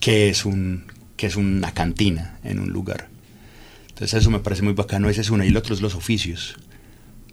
qué 0.00 0.28
es, 0.28 0.44
un, 0.44 0.84
qué 1.16 1.26
es 1.26 1.36
una 1.36 1.72
cantina 1.72 2.38
en 2.44 2.60
un 2.60 2.70
lugar. 2.70 3.08
Entonces 3.88 4.20
eso 4.20 4.30
me 4.30 4.40
parece 4.40 4.62
muy 4.62 4.72
bacano, 4.72 5.08
ese 5.08 5.20
es 5.20 5.30
uno. 5.30 5.44
Y 5.44 5.48
el 5.48 5.56
otro 5.56 5.74
es 5.74 5.80
los 5.80 5.94
oficios, 5.94 6.56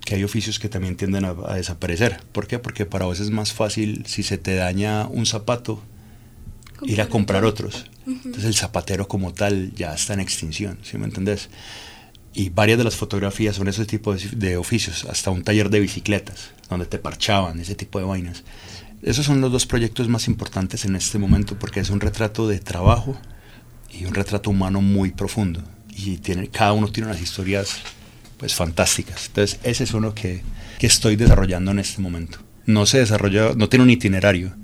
que 0.03 0.15
hay 0.15 0.23
oficios 0.23 0.59
que 0.59 0.69
también 0.69 0.95
tienden 0.95 1.25
a, 1.25 1.35
a 1.47 1.55
desaparecer. 1.55 2.19
¿Por 2.31 2.47
qué? 2.47 2.59
Porque 2.59 2.85
para 2.85 3.05
vos 3.05 3.19
es 3.19 3.29
más 3.29 3.53
fácil 3.53 4.03
si 4.05 4.23
se 4.23 4.37
te 4.37 4.55
daña 4.55 5.07
un 5.07 5.25
zapato, 5.25 5.81
ir 6.83 7.01
a 7.01 7.07
comprar 7.07 7.43
otros. 7.45 7.89
Entonces 8.05 8.45
el 8.45 8.55
zapatero 8.55 9.07
como 9.07 9.33
tal 9.33 9.73
ya 9.75 9.93
está 9.93 10.13
en 10.13 10.21
extinción, 10.21 10.77
¿sí 10.83 10.97
me 10.97 11.05
entendés? 11.05 11.49
Y 12.37 12.49
varias 12.49 12.77
de 12.77 12.83
las 12.83 12.95
fotografías 12.95 13.55
son 13.55 13.67
ese 13.67 13.87
tipo 13.87 14.13
de, 14.13 14.57
oficios, 14.57 15.05
hasta 15.05 15.31
un 15.31 15.43
taller 15.43 15.71
de 15.71 15.79
bicicletas, 15.79 16.51
donde 16.69 16.85
te 16.85 16.99
parchaban, 16.99 17.59
ese 17.59 17.73
tipo 17.73 17.97
de 17.97 18.05
vainas. 18.05 18.43
Esos 19.01 19.25
son 19.25 19.41
los 19.41 19.51
dos 19.51 19.65
proyectos 19.65 20.07
más 20.07 20.27
importantes 20.27 20.85
en 20.85 20.95
este 20.95 21.17
momento 21.17 21.57
porque 21.57 21.79
es 21.79 21.89
un 21.89 21.99
retrato 21.99 22.47
de 22.47 22.59
trabajo 22.59 23.17
y 23.91 24.05
un 24.05 24.13
retrato 24.13 24.51
humano 24.51 24.81
muy 24.81 25.09
profundo. 25.09 25.63
Y 25.89 26.17
tiene, 26.17 26.47
cada 26.49 26.73
uno 26.73 26.91
tiene 26.91 27.09
unas 27.09 27.23
historias 27.23 27.79
pues 28.37 28.53
fantásticas. 28.53 29.25
Entonces 29.29 29.59
ese 29.63 29.85
es 29.85 29.95
uno 29.95 30.13
que, 30.13 30.43
que 30.77 30.85
estoy 30.85 31.15
desarrollando 31.15 31.71
en 31.71 31.79
este 31.79 32.03
momento. 32.03 32.37
No 32.67 32.85
se 32.85 32.99
desarrolla, 32.99 33.53
no 33.55 33.67
tiene 33.67 33.81
un 33.81 33.89
itinerario, 33.89 34.55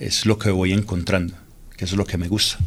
es 0.00 0.26
lo 0.26 0.40
que 0.40 0.50
voy 0.50 0.72
encontrando, 0.72 1.34
que 1.76 1.84
eso 1.84 1.94
es 1.94 1.98
lo 1.98 2.04
que 2.04 2.18
me 2.18 2.26
gusta. 2.26 2.58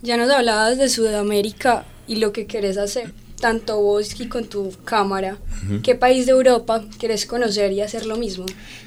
Ya 0.00 0.16
nos 0.16 0.30
hablabas 0.30 0.78
de 0.78 0.88
Sudamérica 0.88 1.84
y 2.06 2.16
lo 2.16 2.32
que 2.32 2.46
querés 2.46 2.78
hacer, 2.78 3.12
tanto 3.38 3.80
vos 3.80 4.20
y 4.20 4.26
con 4.26 4.44
tu 4.44 4.72
cámara. 4.84 5.38
¿Qué 5.82 5.94
país 5.94 6.26
de 6.26 6.32
Europa 6.32 6.84
querés 6.98 7.26
conocer 7.26 7.72
y 7.72 7.80
hacer 7.80 8.06
lo 8.06 8.16
mismo? 8.16 8.46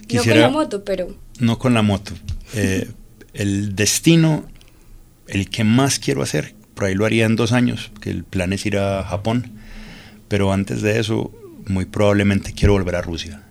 no 0.10 0.24
con 0.24 0.40
la 0.40 0.50
moto, 0.50 0.84
pero... 0.84 1.16
No 1.40 1.58
con 1.58 1.74
la 1.74 1.82
moto. 1.82 2.14
Eh, 2.54 2.90
el 3.34 3.76
destino, 3.76 4.46
el 5.28 5.50
que 5.50 5.64
más 5.64 6.00
quiero 6.00 6.22
hacer, 6.22 6.54
por 6.76 6.86
ahí 6.86 6.96
lo 6.96 7.06
haría 7.06 7.26
en 7.26 7.36
dos 7.36 7.52
años, 7.52 7.92
que 8.02 8.10
el 8.10 8.24
plan 8.24 8.54
es 8.54 8.66
ir 8.66 8.78
a 8.78 9.04
Japón, 9.04 9.52
pero 10.28 10.52
antes 10.52 10.82
de 10.82 11.00
eso, 11.00 11.32
muy 11.68 11.86
probablemente 11.86 12.54
quiero 12.54 12.74
volver 12.74 12.96
a 12.96 13.02
Rusia. 13.02 13.44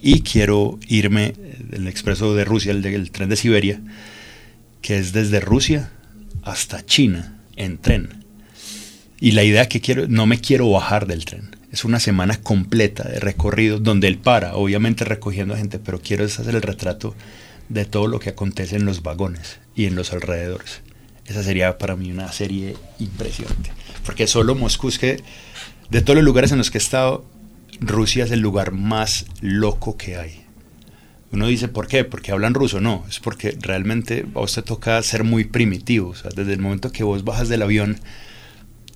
Y 0.00 0.20
quiero 0.20 0.78
irme, 0.88 1.34
el 1.72 1.88
expreso 1.88 2.34
de 2.34 2.44
Rusia, 2.44 2.72
el, 2.72 2.84
el 2.84 3.10
tren 3.10 3.28
de 3.28 3.36
Siberia, 3.36 3.80
que 4.82 4.98
es 4.98 5.12
desde 5.12 5.40
Rusia 5.40 5.90
hasta 6.42 6.84
China 6.84 7.38
en 7.56 7.78
tren. 7.78 8.23
Y 9.20 9.32
la 9.32 9.44
idea 9.44 9.68
que 9.68 9.80
quiero, 9.80 10.06
no 10.08 10.26
me 10.26 10.40
quiero 10.40 10.70
bajar 10.70 11.06
del 11.06 11.24
tren. 11.24 11.56
Es 11.72 11.84
una 11.84 11.98
semana 11.98 12.40
completa 12.40 13.08
de 13.08 13.20
recorrido 13.20 13.78
donde 13.78 14.06
él 14.08 14.18
para, 14.18 14.54
obviamente 14.54 15.04
recogiendo 15.04 15.54
a 15.54 15.58
gente, 15.58 15.78
pero 15.78 16.00
quiero 16.00 16.24
hacer 16.24 16.54
el 16.54 16.62
retrato 16.62 17.14
de 17.68 17.84
todo 17.84 18.06
lo 18.06 18.20
que 18.20 18.30
acontece 18.30 18.76
en 18.76 18.84
los 18.84 19.02
vagones 19.02 19.58
y 19.74 19.86
en 19.86 19.94
los 19.94 20.12
alrededores. 20.12 20.82
Esa 21.26 21.42
sería 21.42 21.78
para 21.78 21.96
mí 21.96 22.10
una 22.10 22.30
serie 22.32 22.76
impresionante. 22.98 23.72
Porque 24.04 24.26
solo 24.26 24.54
Moscú 24.54 24.88
es 24.88 24.98
que, 24.98 25.22
de 25.90 26.02
todos 26.02 26.16
los 26.16 26.24
lugares 26.24 26.52
en 26.52 26.58
los 26.58 26.70
que 26.70 26.78
he 26.78 26.80
estado, 26.80 27.24
Rusia 27.80 28.24
es 28.24 28.30
el 28.30 28.40
lugar 28.40 28.72
más 28.72 29.26
loco 29.40 29.96
que 29.96 30.16
hay. 30.16 30.44
Uno 31.32 31.48
dice, 31.48 31.66
¿por 31.66 31.88
qué? 31.88 32.04
Porque 32.04 32.30
hablan 32.30 32.54
ruso. 32.54 32.80
No, 32.80 33.04
es 33.08 33.18
porque 33.18 33.56
realmente 33.60 34.26
a 34.34 34.40
usted 34.40 34.62
toca 34.62 35.02
ser 35.02 35.24
muy 35.24 35.44
primitivo. 35.44 36.10
O 36.10 36.14
sea, 36.14 36.30
desde 36.34 36.52
el 36.52 36.60
momento 36.60 36.92
que 36.92 37.02
vos 37.02 37.24
bajas 37.24 37.48
del 37.48 37.62
avión, 37.62 37.98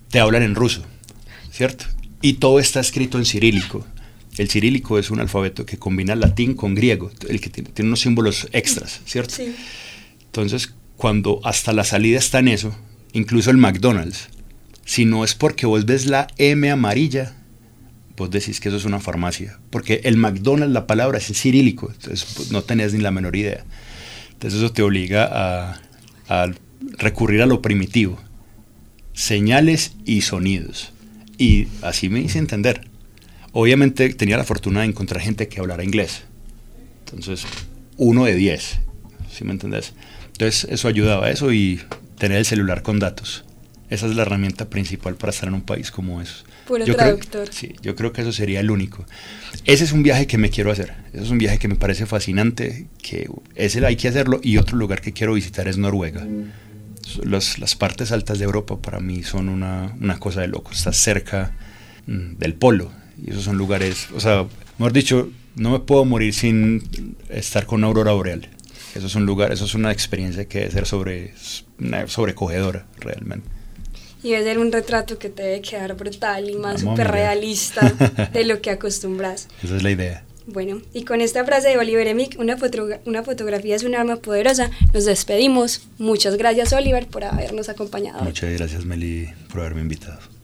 te 0.09 0.19
hablan 0.19 0.43
en 0.43 0.55
ruso, 0.55 0.83
¿cierto? 1.51 1.85
Y 2.21 2.33
todo 2.33 2.59
está 2.59 2.79
escrito 2.79 3.17
en 3.17 3.25
cirílico. 3.25 3.85
El 4.37 4.49
cirílico 4.49 4.99
es 4.99 5.09
un 5.09 5.19
alfabeto 5.19 5.65
que 5.65 5.77
combina 5.77 6.15
latín 6.15 6.53
con 6.53 6.75
griego, 6.75 7.11
el 7.27 7.41
que 7.41 7.49
tiene, 7.49 7.69
tiene 7.71 7.89
unos 7.89 8.01
símbolos 8.01 8.47
extras, 8.51 9.01
¿cierto? 9.05 9.35
Sí. 9.35 9.55
Entonces, 10.25 10.73
cuando 10.95 11.39
hasta 11.43 11.73
la 11.73 11.83
salida 11.83 12.19
está 12.19 12.39
en 12.39 12.49
eso, 12.49 12.75
incluso 13.13 13.51
el 13.51 13.57
McDonald's, 13.57 14.29
si 14.85 15.05
no 15.05 15.23
es 15.23 15.35
porque 15.35 15.65
vos 15.65 15.85
ves 15.85 16.05
la 16.05 16.27
M 16.37 16.69
amarilla, 16.69 17.35
vos 18.17 18.29
decís 18.29 18.59
que 18.59 18.69
eso 18.69 18.77
es 18.77 18.85
una 18.85 18.99
farmacia. 18.99 19.59
Porque 19.69 20.01
el 20.03 20.17
McDonald's, 20.17 20.73
la 20.73 20.87
palabra 20.87 21.17
es 21.17 21.25
cirílico, 21.25 21.91
entonces 21.91 22.25
pues, 22.35 22.51
no 22.51 22.63
tenés 22.63 22.93
ni 22.93 22.99
la 22.99 23.11
menor 23.11 23.35
idea. 23.35 23.63
Entonces 24.31 24.59
eso 24.59 24.71
te 24.71 24.81
obliga 24.81 25.77
a, 26.27 26.51
recurrir 26.97 27.41
a 27.41 27.45
lo 27.45 27.61
primitivo. 27.61 28.19
Señales 29.13 29.93
y 30.05 30.21
sonidos. 30.21 30.91
Y 31.37 31.67
así 31.81 32.09
me 32.09 32.19
hice 32.19 32.39
entender. 32.39 32.87
Obviamente 33.51 34.13
tenía 34.13 34.37
la 34.37 34.43
fortuna 34.43 34.81
de 34.81 34.87
encontrar 34.87 35.21
gente 35.21 35.47
que 35.47 35.59
hablara 35.59 35.83
inglés. 35.83 36.23
Entonces, 37.05 37.45
uno 37.97 38.25
de 38.25 38.35
diez, 38.35 38.79
¿sí 39.31 39.43
me 39.43 39.51
entendés? 39.51 39.93
Entonces 40.27 40.67
eso 40.69 40.87
ayudaba 40.87 41.25
a 41.25 41.31
eso 41.31 41.51
y 41.51 41.81
tener 42.17 42.37
el 42.37 42.45
celular 42.45 42.81
con 42.83 42.99
datos. 42.99 43.43
Esa 43.89 44.05
es 44.05 44.15
la 44.15 44.21
herramienta 44.21 44.69
principal 44.69 45.15
para 45.15 45.31
estar 45.31 45.47
en 45.47 45.55
un 45.55 45.61
país 45.61 45.89
como 45.89 46.21
eso. 46.21 46.43
Puro 46.67 46.85
yo 46.85 46.95
traductor. 46.95 47.49
Creo, 47.49 47.53
sí, 47.53 47.75
yo 47.81 47.95
creo 47.95 48.13
que 48.13 48.21
eso 48.21 48.31
sería 48.31 48.59
el 48.59 48.69
único. 48.69 49.03
Ese 49.65 49.83
es 49.83 49.91
un 49.91 50.03
viaje 50.03 50.27
que 50.27 50.37
me 50.37 50.51
quiero 50.51 50.71
hacer. 50.71 50.93
Ese 51.11 51.23
es 51.23 51.29
un 51.31 51.39
viaje 51.39 51.57
que 51.57 51.67
me 51.67 51.75
parece 51.75 52.05
fascinante, 52.05 52.87
que 53.01 53.27
ese 53.55 53.83
hay 53.83 53.95
que 53.95 54.07
hacerlo. 54.07 54.39
Y 54.43 54.57
otro 54.57 54.77
lugar 54.77 55.01
que 55.01 55.11
quiero 55.11 55.33
visitar 55.33 55.67
es 55.67 55.77
Noruega. 55.79 56.27
Las, 57.17 57.59
las 57.59 57.75
partes 57.75 58.11
altas 58.11 58.39
de 58.39 58.45
Europa 58.45 58.77
para 58.77 58.99
mí 58.99 59.23
son 59.23 59.49
una, 59.49 59.95
una 59.99 60.19
cosa 60.19 60.41
de 60.41 60.47
loco. 60.47 60.71
Estás 60.71 60.97
cerca 60.97 61.55
mm, 62.07 62.37
del 62.37 62.53
polo. 62.53 62.91
Y 63.23 63.31
esos 63.31 63.43
son 63.43 63.57
lugares, 63.57 64.07
o 64.15 64.19
sea, 64.19 64.45
mejor 64.77 64.93
dicho, 64.93 65.29
no 65.55 65.71
me 65.71 65.79
puedo 65.79 66.05
morir 66.05 66.33
sin 66.33 67.17
estar 67.29 67.65
con 67.65 67.79
una 67.79 67.87
aurora 67.87 68.13
boreal. 68.13 68.47
Eso 68.95 69.07
es 69.07 69.15
un 69.15 69.25
lugar, 69.25 69.51
eso 69.51 69.65
es 69.65 69.75
una 69.75 69.91
experiencia 69.91 70.45
que 70.45 70.59
debe 70.59 70.71
ser 70.71 70.85
sobre, 70.85 71.33
sobrecogedora 72.07 72.85
realmente 72.97 73.59
y 74.21 74.31
debe 74.31 74.43
ser 74.43 74.59
un 74.59 74.71
retrato 74.71 75.17
que 75.17 75.29
te 75.29 75.43
debe 75.43 75.61
quedar 75.61 75.95
brutal 75.95 76.49
y 76.49 76.55
más 76.55 76.81
súper 76.81 77.09
realista 77.09 77.93
de 78.33 78.43
lo 78.43 78.61
que 78.61 78.69
acostumbras. 78.71 79.47
Esa 79.63 79.77
es 79.77 79.83
la 79.83 79.91
idea. 79.91 80.23
Bueno, 80.51 80.81
y 80.93 81.03
con 81.03 81.21
esta 81.21 81.45
frase 81.45 81.69
de 81.69 81.77
Oliver 81.77 82.07
Emick, 82.07 82.39
una, 82.39 82.57
una 83.05 83.23
fotografía 83.23 83.75
es 83.75 83.83
un 83.83 83.95
arma 83.95 84.15
poderosa, 84.15 84.71
nos 84.93 85.05
despedimos. 85.05 85.87
Muchas 85.97 86.37
gracias 86.37 86.73
Oliver 86.73 87.07
por 87.07 87.23
habernos 87.23 87.69
acompañado. 87.69 88.23
Muchas 88.23 88.51
gracias 88.57 88.85
Meli 88.85 89.29
por 89.49 89.61
haberme 89.61 89.81
invitado. 89.81 90.38